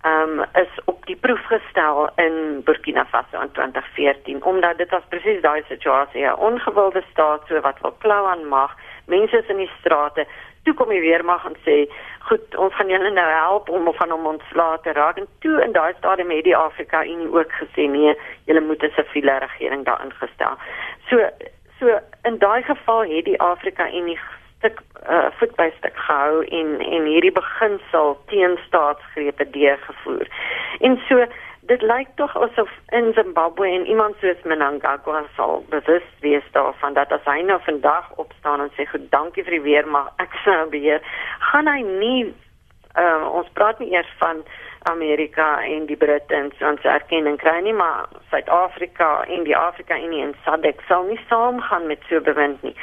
[0.06, 5.42] um, is op die proef gestel in Burkina Faso in 2014 omdat dit was presies
[5.42, 9.72] daai situasie 'n ongewilde staat so wat wil klou aan mag mense is in die
[9.80, 10.26] strate.
[10.64, 14.26] Toe kom die weermag en sê goed ons gaan julle nou help om van hom
[14.26, 15.18] ontslae te raak.
[15.18, 18.94] En toe in daai stadium het die Afrika Unie ook gesê nee julle moet 'n
[18.96, 20.58] siviele regering daar ingestel
[21.10, 21.30] so
[21.80, 24.20] so in daai geval het die Afrika Unie
[24.64, 30.30] stuk uh, voet by stuk gehou en en hierdie beginsel teen staatsgrepe deurgevoer.
[30.80, 31.26] En so
[31.68, 37.12] dit lyk tog asof in Zimbabwe en iemand soos Mnangagwa sal bewus wees daarvan dat
[37.12, 40.58] as hy nou vandag opstaan en sê goed dankie vir die weer maar ek sou
[40.72, 41.04] beheer
[41.52, 42.24] gaan hy nie
[43.00, 44.44] uh, ons praat nie eers van
[44.84, 50.24] Amerika en die Britte en ons erkenning kry nie maar Suid-Afrika en die Afrika Unie
[50.24, 52.76] en SADC sal nie saamgaan met so bewind nie.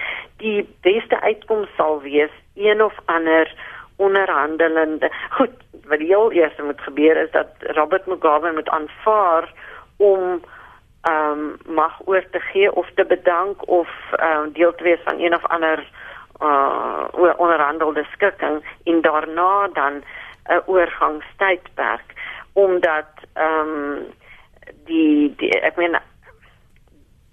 [0.43, 3.53] Die beste uitkoms sal wees een of ander
[3.97, 5.11] onderhandelende.
[5.31, 5.57] Goed,
[5.89, 9.53] wat heel eers moet gebeur is dat Robert Mugabe moet aanvaar
[9.97, 10.41] om
[11.01, 15.01] ehm um, mag oor te gee of te bedank of ehm um, deel te wees
[15.05, 15.89] van een of ander
[16.41, 20.03] uh onderhandelde skikking en daarna dan
[20.49, 22.15] 'n oorgangstydperk
[22.53, 24.07] omdat ehm um,
[24.87, 25.97] die, die ek meen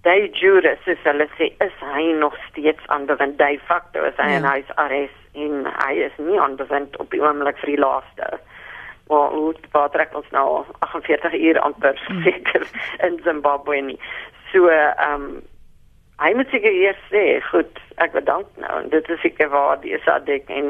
[0.05, 4.29] daai jure soos hulle sê is hy nog steeds aan bewind de facto is hy
[4.31, 4.37] ja.
[4.37, 8.39] in huis arrest en hy is nie aan bewind op die oomblik vir die laaste
[9.09, 12.23] maar hoe wat trek ons nou 48 uur amper hmm.
[12.23, 12.67] seker
[13.09, 13.99] in Zimbabwe nie
[14.53, 15.29] so ehm um,
[16.17, 20.49] hy moet seker eers sê, goed, ek bedank nou dit is seker waar die SADC
[20.53, 20.69] en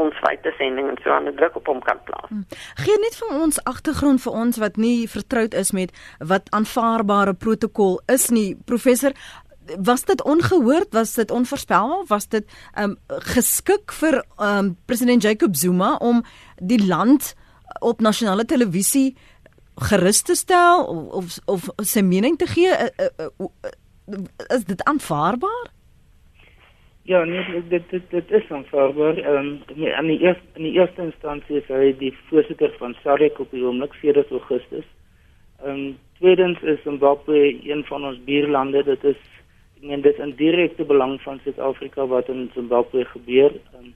[0.00, 2.30] ons feite sending en so aan die druk op hom kan plaas.
[2.30, 2.44] Hmm.
[2.82, 8.00] Gee net vir ons agtergrond vir ons wat nie vertroud is met wat aanvaarbare protokol
[8.12, 9.16] is nie, professor
[9.80, 10.92] Was dit ongehoord?
[10.92, 12.02] Was dit onvoorspelbaar?
[12.10, 12.98] Was dit um
[13.32, 16.20] geskik vir um president Jacob Zuma om
[16.60, 17.32] die land
[17.80, 19.16] op nasionale televisie
[19.88, 22.76] gerus te stel of of, of sy mening te gee?
[22.76, 23.72] Uh, uh, uh,
[24.46, 25.70] is dit aanvaarbaar?
[27.02, 29.16] Ja, nee, dit dit dit is aanvaarbaar.
[29.16, 33.38] Ehm um, aan die eerste in die eerste instansie is hy die voorsitter van SADC
[33.38, 34.86] op die oomblik 4 Augustus.
[35.62, 38.84] Ehm um, tweedens is Zimbabwe een van ons buurlande.
[38.84, 39.20] Dit is
[39.76, 43.52] ek meen dit is 'n direkte belang van Suid-Afrika wat in Zimbabwe gebeur.
[43.76, 43.94] Um,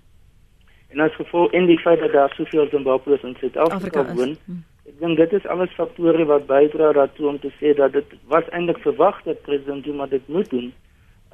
[0.89, 4.61] en as gevolg in die feit dat daar soveel Zimbabweërs in Suid-Afrika woon, hm.
[4.89, 8.49] Ek dink dit is alles faktore wat bydra daartoe om te sê dat dit was
[8.57, 10.73] eintlik verwag dat president Zuma dit moet doen.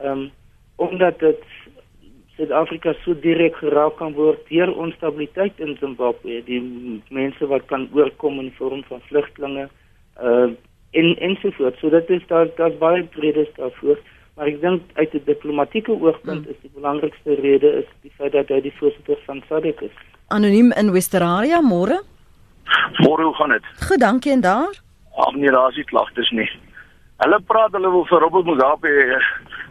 [0.02, 0.30] Ehm um,
[0.76, 1.42] omdat dit
[2.34, 6.58] Suid-Afrika so direk geraak kan word deur onstabiliteit in Zimbabwe, die
[7.14, 9.68] mense wat kan oorkom in vorm van vlugtlinge
[10.20, 10.50] uh
[10.94, 11.80] en ensovoorts.
[11.82, 13.98] So dit is daar daar's baie redes daarvoor,
[14.34, 16.50] maar ek dink uit 'n diplomatieke oogpunt mm.
[16.50, 19.96] is die belangrikste rede is die feit dat hy die voorsitter van SADC is.
[20.28, 21.98] Anoniem in Westeraria môre
[23.02, 23.66] Môre hoe gaan dit?
[23.88, 24.72] Goed, dankie en daar?
[25.16, 26.48] Ag nee, daar is nie klagtes nie.
[27.22, 29.28] Hulle praat hulle wil vir Robert Mugabe eh,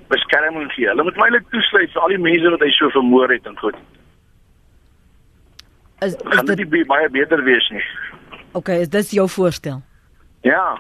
[0.08, 0.88] beskerming gee.
[0.88, 3.76] Hulle moet mylik toesluit vir al die mense wat hy so vermoor het en goed.
[6.04, 7.84] Is, is gaan dit nie baie beter wees nie?
[8.54, 9.82] OK, is dit jou voorstel?
[10.48, 10.78] Ja.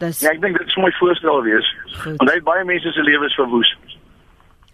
[0.00, 1.68] Dis Ja, ek dink dit is my voorstel wees.
[2.02, 2.16] Goed.
[2.20, 3.70] Want hy het baie mense se lewens verwoes.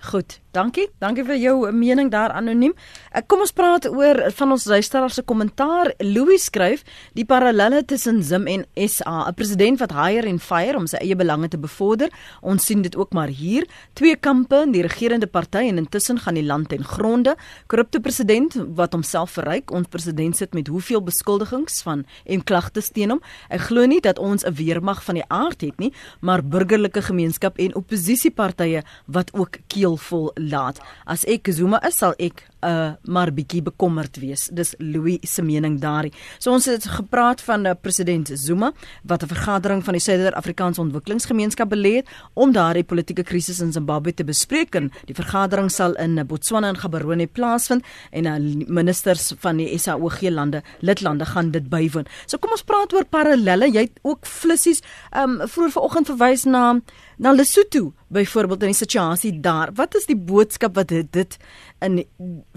[0.02, 0.88] Goed, dankie.
[0.98, 2.72] Dankie vir jou mening daar anoniem.
[3.14, 5.92] Ek kom ons praat oor van ons luisteraar se kommentaar.
[6.02, 6.82] Louis skryf
[7.14, 11.14] die parallelle tussen Zim en SA, 'n president wat hire en fire om sy eie
[11.14, 12.10] belange te bevorder.
[12.42, 13.64] Ons sien dit ook maar hier.
[13.94, 17.36] Twee kampe in die regerende party en intussen gaan die land ten gronde.
[17.68, 19.70] Korrupte president wat homself verryk.
[19.70, 23.20] Ons president sit met hoeveel beskuldigings van en klagtes teen hom.
[23.48, 27.56] Ek glo nie dat ons 'n weermag van die aard het nie, maar burgerlike gemeenskap
[27.58, 29.58] en oppositiepartye wat ook
[29.92, 30.80] keelvol laat.
[31.06, 34.48] As ek Zuma is, sal ek uh maar bietjie bekommerd wees.
[34.52, 36.12] Dis Louis se mening daarin.
[36.38, 38.72] So ons het gepraat van uh, president Zuma
[39.02, 44.14] wat 'n vergadering van die Suider-Afrikaanse Ontwikkelingsgemeenskap belê het om daardie politieke krisis in Zimbabwe
[44.14, 44.74] te bespreek.
[44.74, 50.20] En die vergadering sal in Botswana en Gaborone plaasvind en uh, ministers van die SAOG
[50.20, 52.06] lande, lidlande gaan dit bywoon.
[52.26, 53.70] So kom ons praat oor parallelle.
[53.72, 54.82] Jy het ook flissies
[55.16, 56.80] um vroeër vanoggend verwys na
[57.22, 59.70] na Lesotho byvoorbeeld in die situasie daar.
[59.74, 61.36] Wat is die boodskap wat dit, dit
[61.84, 62.02] in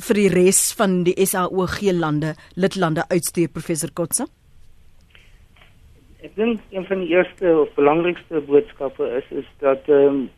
[0.07, 4.27] vir die res van die SAOG lande, lidlande uitstuur professor Kotse?
[6.25, 10.29] Ek dink een van die eerste of belangrikste boodskappe is is dat ehm um,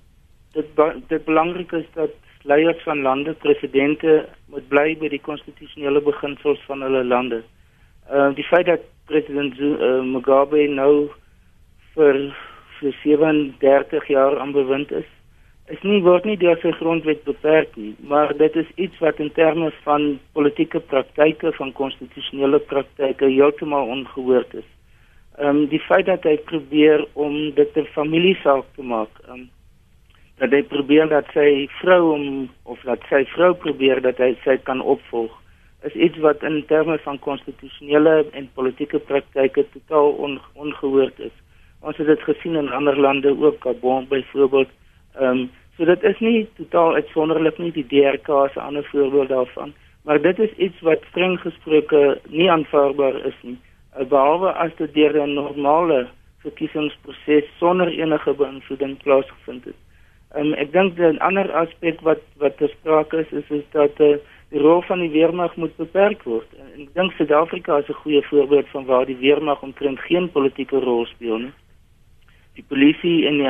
[0.55, 2.15] dit dit belangrik is dat
[2.47, 7.43] leiers van lande, presidente moet bly by die konstitusionele beginsels van hulle lande.
[8.09, 11.09] Ehm uh, die feit dat president uh, Mugabe nou
[11.95, 12.19] vir
[12.79, 15.07] vir 37 jaar aan bewind is,
[15.67, 19.31] is nie word nie deur sy grondwet beperk nie, maar dit is iets wat in
[19.35, 20.05] terme van
[20.37, 24.69] politieke praktyke van konstitusionele praktyke heeltemal ongehoord is.
[25.37, 29.49] Ehm um, die feit dat hy probeer om dit 'n familiesaak te maak, ehm um,
[30.37, 34.57] dat hy probeer dat sy vrou om of dat sy vrou probeer dat hy sy
[34.69, 35.33] kan opvolg,
[35.83, 41.35] is iets wat in terme van konstitusionele en politieke praktyke totaal on, ongehoord is.
[41.81, 44.69] Ons het dit gesien in ander lande ook, Gabon byvoorbeeld.
[45.19, 49.73] Ehm um, so dit is nie totaal uitsonderlik nie die DRK 'n ander voorbeeld daarvan,
[50.03, 53.57] maar dit is iets wat streng gesproke nie aanvaarbaar is nie.
[53.93, 56.07] Eh, behalwe as dit deur 'n normale
[56.41, 59.79] verkiesingsproses sonder enige beïnvloeding plaasgevind het.
[60.35, 64.17] Ehm um, ek dink 'n ander aspek wat wat bespreek is is, is dat uh,
[64.49, 66.49] die rol van die weermag moet beperk word.
[66.75, 70.79] En ek dink Suid-Afrika is 'n goeie voorbeeld van waar die weermag omtrent geen politieke
[70.79, 71.53] rol speel nie
[72.57, 73.47] die polisie en die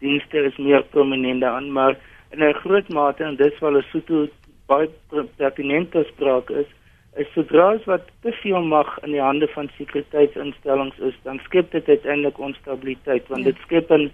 [0.00, 1.96] intelligensiedienste is meer prominent aan maar
[2.30, 4.28] in 'n groot mate en dis wel 'n soto
[4.66, 4.88] baie
[5.36, 6.66] pertinente spraak is
[7.16, 11.70] is sodra as wat te veel mag in die hande van sekuriteitsinstellings is dan skep
[11.70, 13.50] dit uiteindelik onstabiliteit want ja.
[13.50, 14.12] dit skep 'n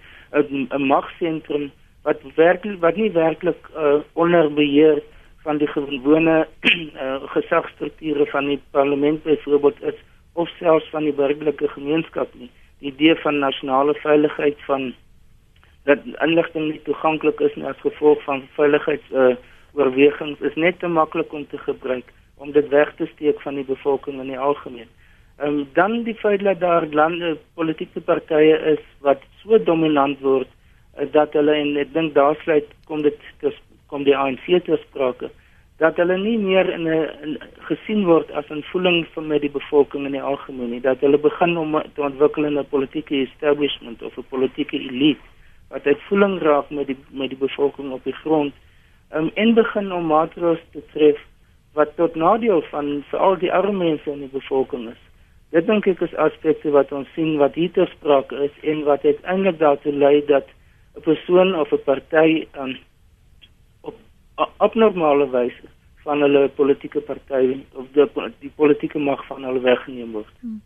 [0.71, 1.71] 'n magsentrum
[2.03, 5.03] wat werklik wat nie werklik uh, onder beheer
[5.43, 9.99] van die gewone uh, gesagsstrukture van die parlement byvoorbeeld is
[10.33, 14.95] of selfs van die burgerlike gemeenskap nie idee van nasionale veiligheid van
[15.85, 19.35] dat inligting nie toeganklik is nie as gevolg van veiligheids uh,
[19.77, 23.67] oorwegings is net te maklik om te gebruik om dit weg te steek van die
[23.69, 24.89] bevolking in die algemeen.
[25.39, 30.49] Ehm um, dan die feit dat daar lande politieke partye is wat so dominant word
[30.99, 33.19] uh, dat hulle en ek dink daar sluit kom dit
[33.87, 35.31] kom die ANC te sprake
[35.83, 40.07] dat hulle nie meer in 'n gesien word as 'n voeling van met die bevolking
[40.07, 44.31] in die algemeen nie dat hulle begin om te ontwikkel 'n politieke establishment of 'n
[44.31, 45.34] politieke elite
[45.75, 48.55] wat uit voeling raak met die met die bevolking op die grond
[49.15, 51.21] um, en begin om maatreëls te tref
[51.79, 55.03] wat tot nadeel van veral die arme mense in die bevolking is
[55.57, 59.07] dit dink ek is aspekte wat ons sien wat hier ter sprake is en wat
[59.07, 60.47] uiteindelik daartoe lei dat
[60.97, 62.77] 'n persoon of 'n party um,
[64.59, 65.69] abnormale wyse
[66.05, 68.07] van hulle politieke party of die,
[68.41, 70.33] die politieke mag van hulle weggeneem word.
[70.41, 70.61] Hmm.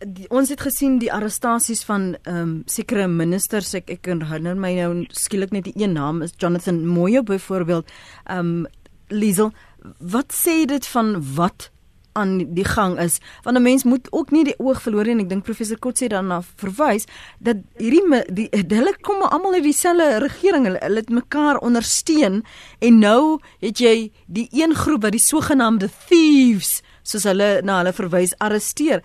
[0.00, 4.72] Die, ons het gesien die arrestasies van ehm um, sekere ministers ek ek herinner my
[4.78, 7.90] nou skielik net die een naam is Jonathan Moyo byvoorbeeld.
[8.26, 8.66] Ehm um,
[9.10, 9.52] Liesel
[9.98, 11.70] wat sê dit van wat
[12.12, 13.18] aan die gang is?
[13.42, 16.42] Want 'n mens moet ook nie die oog verloor en ek dink professor Kotse daarna
[16.56, 17.04] verwys
[17.38, 20.64] dat hierdie die hulle kom almal uit dieselfde regering.
[20.64, 22.44] Hulle, hulle het mekaar ondersteun
[22.78, 27.92] en nou het jy die een groep wat die sogenaamde thieves soos hulle na hulle
[27.92, 29.02] verwys arresteer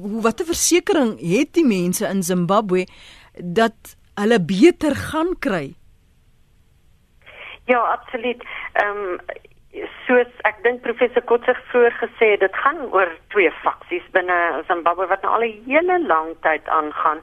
[0.00, 2.86] watter versekering het die mense in Zimbabwe
[3.38, 5.74] dat hulle beter gaan kry
[7.64, 8.42] Ja, absoluut.
[8.72, 9.18] Ehm um,
[10.06, 14.36] soos ek dink professor Kotsig vroeër gesê dit gaan oor twee faksies binne
[14.68, 17.22] Zimbabwe wat nou al 'n hele lang tyd aangaan.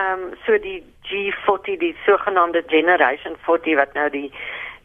[0.00, 4.32] Ehm um, so die G40 die sogenaamde generation 40 wat nou die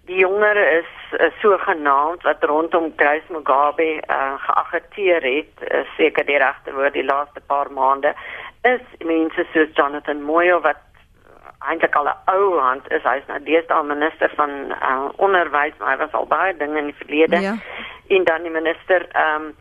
[0.10, 6.26] die jonger is uh, so genaamd wat rondom Grace Mugabe uh, geagiteer het uh, seker
[6.26, 8.14] die regte woord die laaste paar maande
[8.68, 10.82] is mense soos Jonathan Moyo wat
[11.60, 13.04] eintlik al 'n ou hand is.
[13.04, 17.00] Hy's nou deesdae minister van uh, onderwys, maar hy was al baie dinge in die
[17.02, 17.40] verlede.
[17.40, 17.56] Ja.
[18.08, 19.56] En dan die minister ehm um,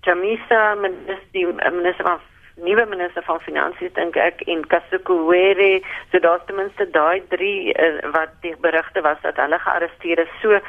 [0.00, 2.20] Jamisa minister die minister van
[2.64, 8.10] nuwe minister van finansies dink ek en Kasukuwere so daar's ten minste daai drie uh,
[8.14, 10.32] wat die berigte was dat hulle gearresteer is.
[10.42, 10.60] So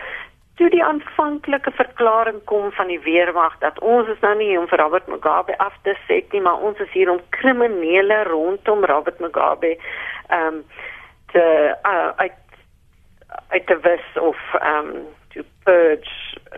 [0.62, 4.82] toe die aanvanklike verklaring kom van die weermag dat ons is nou nie om vir
[4.84, 9.78] Robert Mugabe af te set nie maar ons is hier om kriminele rondom Robert Mugabe
[10.28, 10.64] ehm um,
[11.32, 11.44] te
[11.88, 12.38] uh, uit
[13.50, 16.12] uit te wis of ehm um, to purge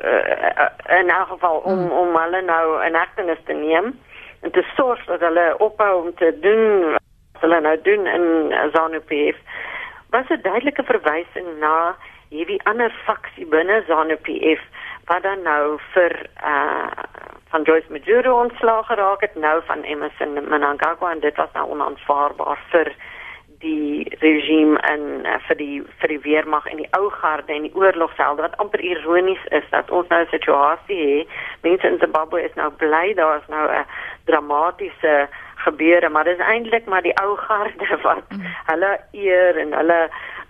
[0.03, 1.91] uh, in elk geval om mm.
[1.91, 3.93] om hulle nou in hegtenis te neem
[4.43, 8.25] en te sorg dat hulle ophou om te doen wat hulle nou doen in
[8.73, 9.37] ZANU-PF
[10.09, 11.95] was 'n duidelike verwysing na
[12.29, 14.61] hierdie ander faksie binne ZANU-PF
[15.05, 16.13] wat dan nou vir
[16.43, 16.91] uh
[17.53, 22.59] van Joyce Majuro ontslaag geraak het nou van Emerson Mnangagwa en dit was nou onaanvaarbaar
[22.71, 22.95] vir
[23.63, 27.75] die regime en uh, vir die vir die weermag en die ou garde en die
[27.79, 31.27] oorlogshelde wat amper ironies is dat ons nou 'n situasie het
[31.67, 33.85] mense in Zimbabwe is nou bly daar is nou 'n
[34.25, 35.27] dramatiese
[35.65, 38.45] gebeure maar dis eintlik maar die ou garde wat mm.
[38.71, 40.01] hulle eer en hulle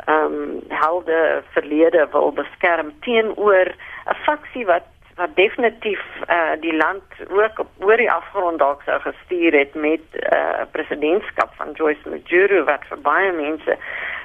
[0.05, 3.67] ehm um, helde verlede wil beskerm teenoor
[4.11, 8.99] 'n faksie wat wat definitief uh, die land ook op oor die afgrond dalk sou
[9.01, 13.77] gestuur het met 'n uh, presidentskap van Joyce Mujuru wat vir baie mense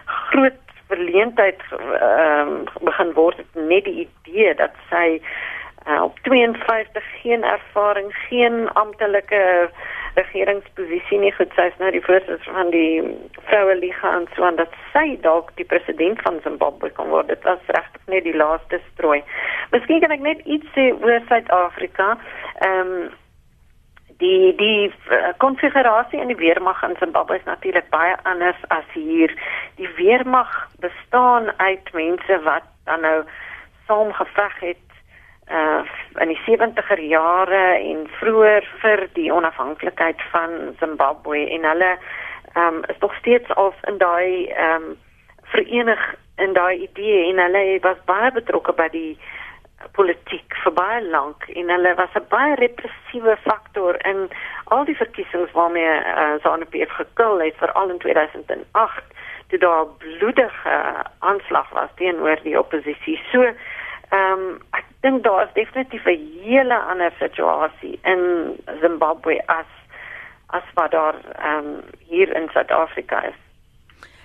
[0.05, 1.61] groot verleentheid
[2.01, 5.21] ehm um, begin word net die idee dat sy
[5.89, 9.71] uh, op 52 geen ervaring, geen amptelike
[10.19, 11.33] regeringsposisie nie.
[11.37, 13.03] Goed, sy is nou die voorsitter van die
[13.51, 17.31] vroue liga en so en dat sy dalk die president van Zimbabwe kan word.
[17.33, 19.23] Dit was regtig net die laaste strooi.
[19.75, 22.15] Miskien kan ek net iets sê oor Suid-Afrika.
[22.67, 23.09] Ehm um,
[24.19, 24.91] die die
[25.39, 29.31] konfigurasie in die weermag in Zimbabwe is natuurlik baie anders as hier.
[29.79, 30.51] Die weermag
[30.83, 33.23] bestaan uit mense wat dan nou
[33.87, 34.88] saam geveg het
[35.51, 35.83] uh
[36.19, 41.45] in die 70er jare en vroeër vir die onafhanklikheid van Zimbabwe.
[41.51, 41.97] En hulle
[42.55, 44.97] um is nog steeds al in daai um
[45.43, 47.31] verenig in daai idee.
[47.31, 49.19] En hulle was baie betrokke by die
[49.95, 51.45] politiek vir baie lank.
[51.55, 54.29] En hulle was 'n baie repressiewe faktor in
[54.65, 59.05] al die verkiesings waarmee uh, ZANU-PF gekil het veral in 2008
[59.49, 63.21] toe daar bloedige aanslag was teenoor die oppositie.
[63.33, 63.53] So
[64.11, 68.23] Ehm um, ek dink daar is definitief 'n hele ander situasie in
[68.81, 69.71] Zimbabwe as
[70.47, 73.39] as wat daar ehm um, hier in Suid-Afrika is.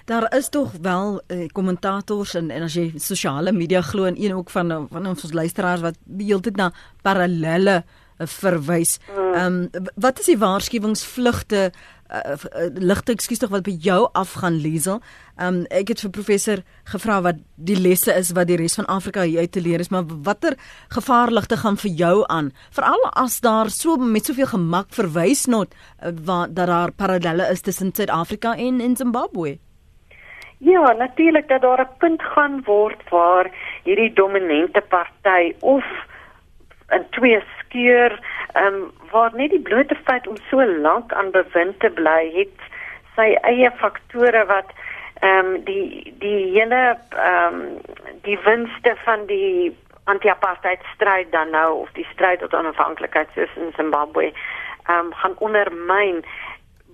[0.06, 4.16] Daar is tog wel eh, kommentators uh, en en as jy sosiale media glo en
[4.24, 6.72] een ook van van ons luisteraars wat heeltyd na
[7.02, 9.00] parallelle uh, verwys.
[9.14, 9.34] Hmm.
[9.34, 11.72] Ehm um, wat is die waarskuwingsvlugte
[12.14, 15.02] uh, uh, ligte ekskuus tog wat by jou afgaan Liesel.
[15.42, 16.62] Um ek het vir professor
[16.92, 19.90] gevra wat die lesse is wat die res van Afrika hier uit te leer is,
[19.90, 20.58] maar watter
[20.94, 22.52] gevaarligte gaan vir jou aan?
[22.72, 27.62] Veral as daar so met soveel gemak verwys not uh, wat dat daar parallelle is
[27.62, 29.58] tussen Suid-Afrika en en Zimbabwe.
[30.64, 33.52] Ja, natuurlik dat daar 'n punt gaan word waar
[33.84, 35.84] hierdie dominante party of
[36.90, 38.20] in twee skeur,
[38.54, 42.70] ehm um, waar net die blote feit om so lank aan bewind te bly het
[43.16, 44.74] sy eie faktore wat
[45.22, 47.82] ehm um, die die hele ehm um,
[48.28, 49.72] die winste van die
[50.12, 56.24] anti-apartheid stryd dan nou of die stryd tot onafhanklikheid tussen Zimbabwe ehm um, gaan ondermyn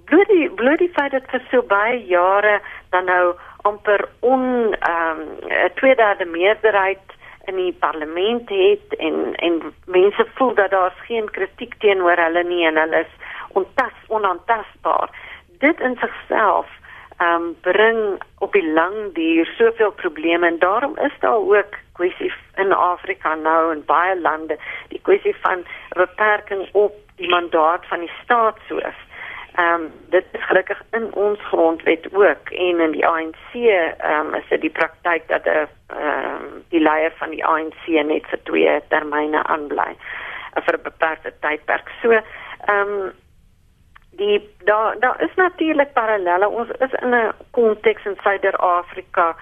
[0.10, 2.60] bloot die bloot die feit dat vir so baie jare
[2.90, 3.24] dan nou
[3.72, 4.46] amper on
[4.80, 7.18] ehm um, 'n tweederde meerderheid
[7.50, 12.66] in die parlement het en en mense voel dat daar geen kritiek teenoor hulle nie
[12.68, 13.14] en hulle is
[13.60, 15.10] ontas onaantastbaar.
[15.66, 16.68] Dit in sigself
[17.18, 18.00] ehm um, bring
[18.40, 23.72] op die lang duur soveel probleme en daarom is daar ook kwessies in Afrika nou
[23.74, 28.96] en baie lande die kwessie van beperking op die mandaat van die staatshoof
[29.60, 34.34] Ehm um, dit is gelukkig in ons grondwet ook en in die ANC ehm um,
[34.34, 38.40] is dit die praktyk dat 'n ehm um, die leier van die ANC net vir
[38.44, 41.92] twee termyne aanbly uh, vir 'n beperkte tydperk.
[42.02, 42.24] So ehm
[42.78, 43.12] um,
[44.12, 46.50] die daar daar is natuurlik parallelle.
[46.50, 49.36] Ons is in 'n konteks in Suider-Afrika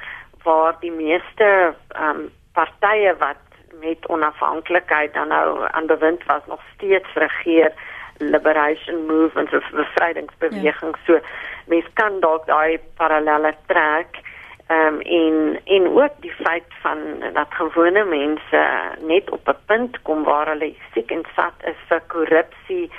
[0.43, 3.43] waar die meeste ehm um, partye wat
[3.79, 7.71] met onafhanklikheid dan nou aan bewind was nog steeds regeer
[8.19, 11.05] liberation movements of bevrydingsbewegings ja.
[11.05, 11.19] so
[11.65, 14.21] mense kan dalk daai parallelle trek
[14.67, 16.97] ehm um, en en ook die feit van
[17.33, 18.63] dat gewone mense
[18.99, 22.91] net op 'n punt kom waar hulle siek en sat is vir korrupsie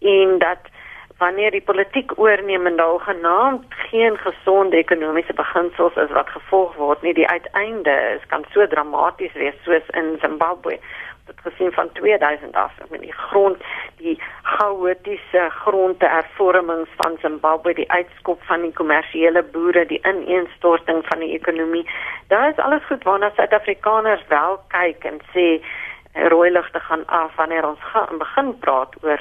[0.00, 0.72] en dat
[1.18, 7.02] wanneer die politiek oorneem en daar genaamd geen gesonde ekonomiese beginsels is wat gevolg word
[7.02, 10.78] nie, die uiteinde is kan so dramaties wees soos in Zimbabwe
[11.26, 13.62] dit gesien van 2000 af met die grond
[13.96, 21.32] die chaotiese grondhervormings van Zimbabwe die uitskop van die kommersiële boere die ineenstorting van die
[21.38, 21.86] ekonomie
[22.28, 25.48] daar is alles goed waarna Suid-Afrikaners wel kyk en sê
[26.34, 29.20] rooi ligte gaan af wanneer ons gaan begin praat oor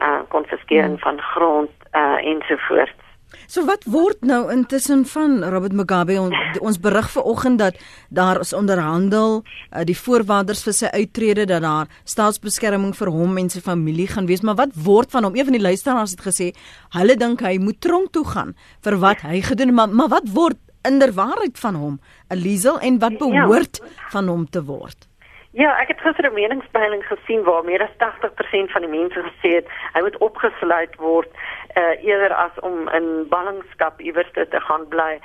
[0.00, 1.06] uh konfiskering hmm.
[1.06, 3.03] van grond uh ensovoorts
[3.46, 8.52] So wat word nou intussen van Robert Mugabe on, ons berig vanoggend dat daar is
[8.52, 14.08] onderhandel uh, die voorwaardes vir sy uittrede dat daar staatsbeskerming vir hom en sy familie
[14.12, 16.50] gaan wees maar wat word van hom een van die luisteraars het gesê
[16.96, 18.54] hulle dink hy moet tronk toe gaan
[18.86, 21.98] vir wat hy gedoen maar maar wat word inderwaarheid van hom
[22.28, 23.24] Elizel en wat ja.
[23.24, 24.08] behoort ja.
[24.12, 25.08] van hom te word
[25.54, 29.50] Ja, ek het gister 'n meningspeiling gesien waar meer as 80% van die mense gesê
[29.54, 31.30] het hy moet opgesluit word
[31.74, 35.20] uh, eerder as om in ballingskap iewers te gaan bly.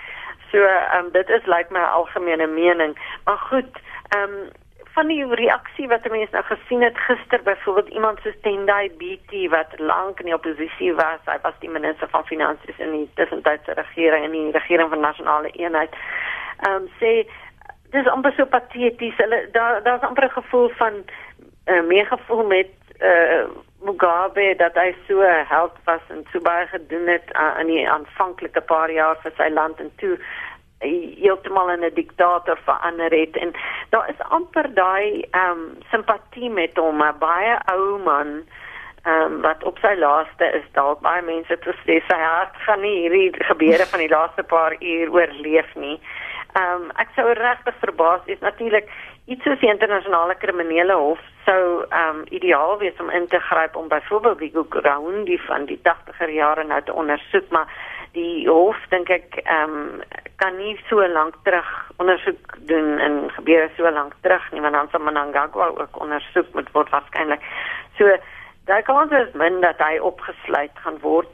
[0.52, 2.98] So, ehm um, dit is lyk like my algemene mening.
[3.26, 3.74] Maar goed,
[4.10, 4.50] ehm um,
[4.94, 9.80] van die reaksie wat mense nou gesien het gister byvoorbeeld iemand so Tendai BT wat
[9.80, 14.24] lank in die oppositie was, hy was die minister van finansies in die tussentydse regering
[14.26, 15.94] en die regering van nasionale eenheid.
[16.60, 17.26] Ehm um, sê
[17.92, 19.18] dis amper so pateties.
[19.18, 20.94] Hulle daar daar's amper 'n gevoel van
[21.66, 22.70] uh, meer gevoel met
[23.00, 23.44] uh,
[23.82, 28.62] Mugabe dat hy so held was en so baie gedoen het uh, in die aanvanklike
[28.62, 30.18] paar jaar vir sy land en toe
[31.24, 33.54] heeltemal in 'n diktator verander het en
[33.90, 38.44] daar is amper daai ehm um, simpatie met hom, 'n baie ou man
[39.04, 42.82] ehm um, wat op sy laaste is dalk baie mense te sê sy hart gaan
[42.82, 46.00] nie hierdie gebeure van die laaste paar uur oorleef nie.
[46.00, 48.40] Ehm um, ek sou regtig verbaas wees.
[48.42, 48.90] Natuurlik
[49.30, 53.76] iets soos die internasionale kriminele hof sou ehm um, ideaal wees om in te gryp
[53.76, 57.70] om byvoorbeeld die Guguraundi van die 80er jare nou te ondersoek maar
[58.18, 60.02] die hof dink ek ehm um,
[60.42, 64.90] kan nie so lank terug ondersoek doen en gebeure so lank terug nie want dan
[64.92, 67.46] sal Mnangagwa ook ondersoek moet word waarskynlik
[67.98, 68.18] so
[68.66, 71.30] daai kans is min dat hy opgesluit gaan word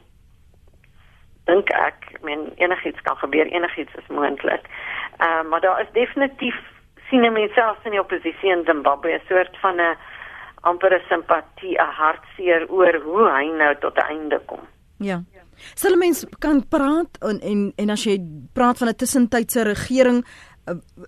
[1.46, 4.66] dink ek men enigiets kan gebeur enigiets is moontlik
[5.18, 6.56] Ehm uh, maar daar is definitief
[7.08, 9.96] sien mense selfs in die oppositie in Zimbabwe 'n soort van 'n
[10.60, 14.60] ampere simpatie, 'n hartseer oor hoe hy nou tot 'n einde kom.
[14.98, 15.22] Ja.
[15.74, 18.18] Sal mense kan praat en en en as jy
[18.52, 20.24] praat van 'n tussentydse regering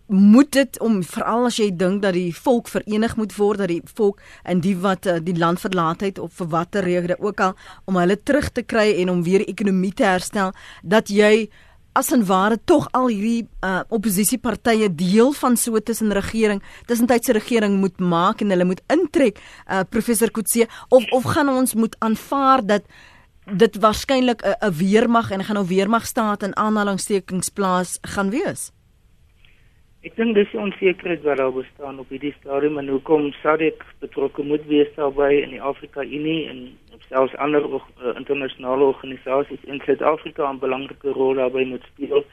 [0.06, 3.82] moet dit om veral as jy dink dat die volk verenig moet word dat die
[3.98, 7.56] volk in die wat uh, die land verlaat het of vir watter rede ook al
[7.90, 11.48] om hulle terug te kry en om weer die ekonomie te herstel dat jy
[11.98, 17.80] as en ware tog al hierdie uh, oppositiepartye deel van so tussen regering tussentydse regering
[17.82, 22.66] moet maak en hulle moet intrek uh, professor Kutse of of gaan ons moet aanvaar
[22.66, 22.86] dat
[23.48, 28.70] dit waarskynlik 'n weermag en gaan nou weermagstaat in aanhalingstekens plaas gaan wees
[30.09, 34.62] Ek dink dis onsekerheid wat daar bestaan op hierdie stadium en hoekom SADC betrokke moet
[34.70, 36.62] wees daarbey in die Afrika Unie en
[37.11, 42.24] selfs ander uh, internasionale organisasies in Suid-Afrika 'n belangrike rol daarbey moet speel.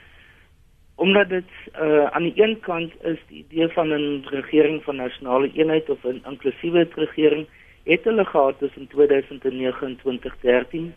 [0.95, 5.51] Omdat dit uh, aan die een kant is die idee van 'n regering van nasionale
[5.51, 7.47] eenheid of 'n inklusiewe regering
[7.84, 10.93] het hulle gehad tussen 2009 en 2013.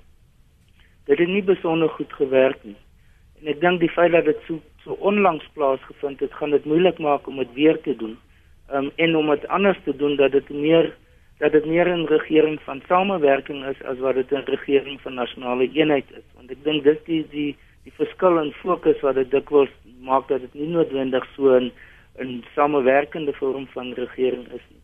[1.04, 2.78] Dit het nie besonder goed gewerk nie.
[3.41, 6.99] En ek dink die feit dat dit so so onlangs plaasgevind het, gaan dit moeilik
[6.99, 8.16] maak om dit weer te doen.
[8.70, 10.95] Ehm um, en om dit anders te doen dat dit meer
[11.39, 15.70] dat dit meer 'n regering van samewerking is as wat dit 'n regering van nasionale
[15.72, 19.70] eenheid is want ek dink dis die die die verskil in fokus wat dit dikwels
[20.01, 21.72] maak dat dit nie noodwendig so 'n
[22.18, 24.82] 'n samewerkende vorm van regering is nie.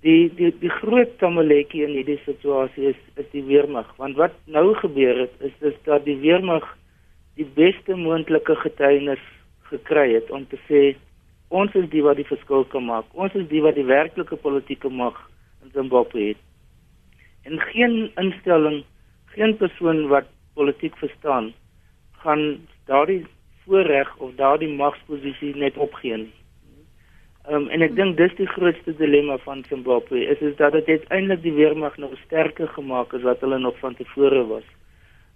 [0.00, 4.74] Die die die groot tamaletjie in hierdie situasie is is die weermag want wat nou
[4.74, 6.76] gebeur het is dis dat die weermag
[7.40, 9.22] die beste moontlike getuienis
[9.70, 10.82] gekry het om te sê
[11.48, 13.08] ons is die wat die verskil kan maak.
[13.12, 15.18] Ons is die wat die werklike politieke mag
[15.64, 16.40] in Zimbabwe het.
[17.44, 18.82] En geen instelling,
[19.34, 21.52] geen persoon wat politiek verstaan,
[22.24, 22.44] gaan
[22.86, 23.24] daardie
[23.64, 26.32] voorreg of daardie magsposisie net opgee nie.
[27.50, 31.42] Um, en ek dink dis die grootste dilemma van Zimbabwe is is dat dit uiteindelik
[31.42, 34.68] die weermag nog sterker gemaak as wat hulle nog van tevore was.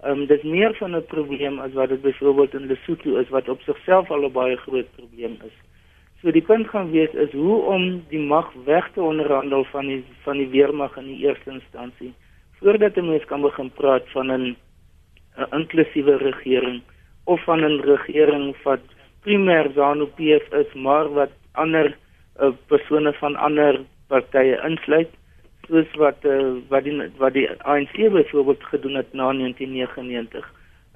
[0.02, 3.48] Ehm um, dis meer van 'n probleem as wat dit byvoorbeeld in Lesotho is wat
[3.48, 5.56] op sigself al 'n baie groot probleem is.
[6.20, 10.04] So die punt gaan wees is hoe om die mag weg te onderhandel van die
[10.24, 12.14] van die weermag in die eerste instansie
[12.58, 14.56] voordat 'n mens kan begin praat van 'n
[15.36, 16.82] 'n inklusiewe regering
[17.24, 18.80] of van 'n regering wat
[19.24, 21.96] primêr ZANU-PF is maar wat ander
[22.40, 25.10] uh, persone van ander partye insluit
[25.68, 30.52] soos wat uh, wat die wat die ANC byvoorbeeld gedoen het na 1999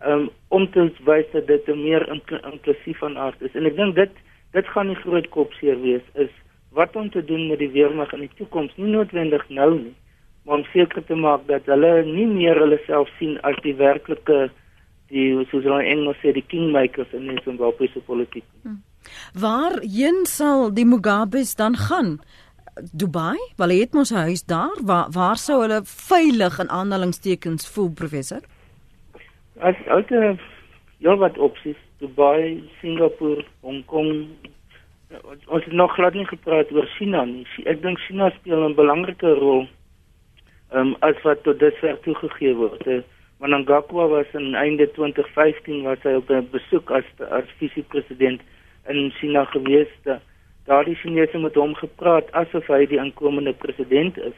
[0.07, 2.09] um, om te wys dat dit 'n meer
[2.53, 4.13] inklusief van aard is en ek dink dit
[4.53, 6.33] dit gaan die groot kopseer wees is
[6.71, 9.95] wat om te doen met die weermag in die toekoms nie noodwendig nou nie
[10.45, 14.51] maar om seker te maak dat hulle nie meer hulle self sien as die werklike
[15.11, 18.47] die soos hulle Engels sê die kingmakers in die Zimbabwese politiek.
[18.63, 18.81] Hmm.
[19.35, 22.19] Waarheen sal die Mugabes dan gaan?
[22.93, 23.39] Dubai?
[23.57, 24.77] Wel het mos 'n huis daar.
[24.85, 28.41] Waar waar sou hulle veilig in aanhalingstekens voel, professor?
[29.59, 30.41] As ouer
[30.99, 34.29] ja wat opsies Dubai, Singapore, Hong Kong.
[35.47, 37.47] Ons het nog glad nie gepraat oor China nie.
[37.65, 39.69] Ek dink China speel 'n belangrike rol
[40.71, 42.87] ehm um, as wat tot dusver toegegee word.
[42.87, 43.03] Uh,
[43.41, 48.41] Mnangagwa was in einde 2015 was hy op 'n besoek as as visiepresident
[48.89, 49.89] in China gewees.
[50.65, 54.37] Daardie Chinese met hom gepraat asof hy die aankomende president is.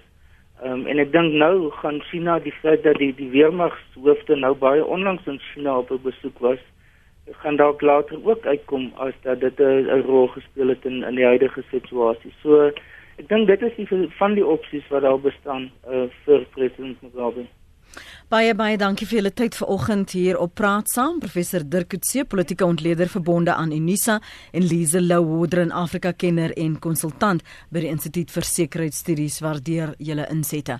[0.63, 4.55] Ehm um, en ek dink nou gaan China die feit dat die die weermagshoofde nou
[4.55, 6.63] baie onlangs in China op 'n besoek was,
[7.43, 11.25] gaan dalk later ook uitkom as dat dit 'n rol gespeel het in in die
[11.25, 12.33] huidige situasie.
[12.43, 12.71] So
[13.19, 17.47] ek dink dit is die van die opsies wat daar bestaan uh, vir president Mugabe.
[18.33, 21.19] Baie baie dankie vir julle tyd vanoggend hier op Praat Saam.
[21.21, 24.15] Professor Dirk Coetzee, politieke ontleder verbonde aan Unisa
[24.57, 30.25] en Lise Lou Wodren, Afrika kenner en konsultant by die Instituut vir Sekuriteitsstudies waardeer julle
[30.33, 30.79] insette.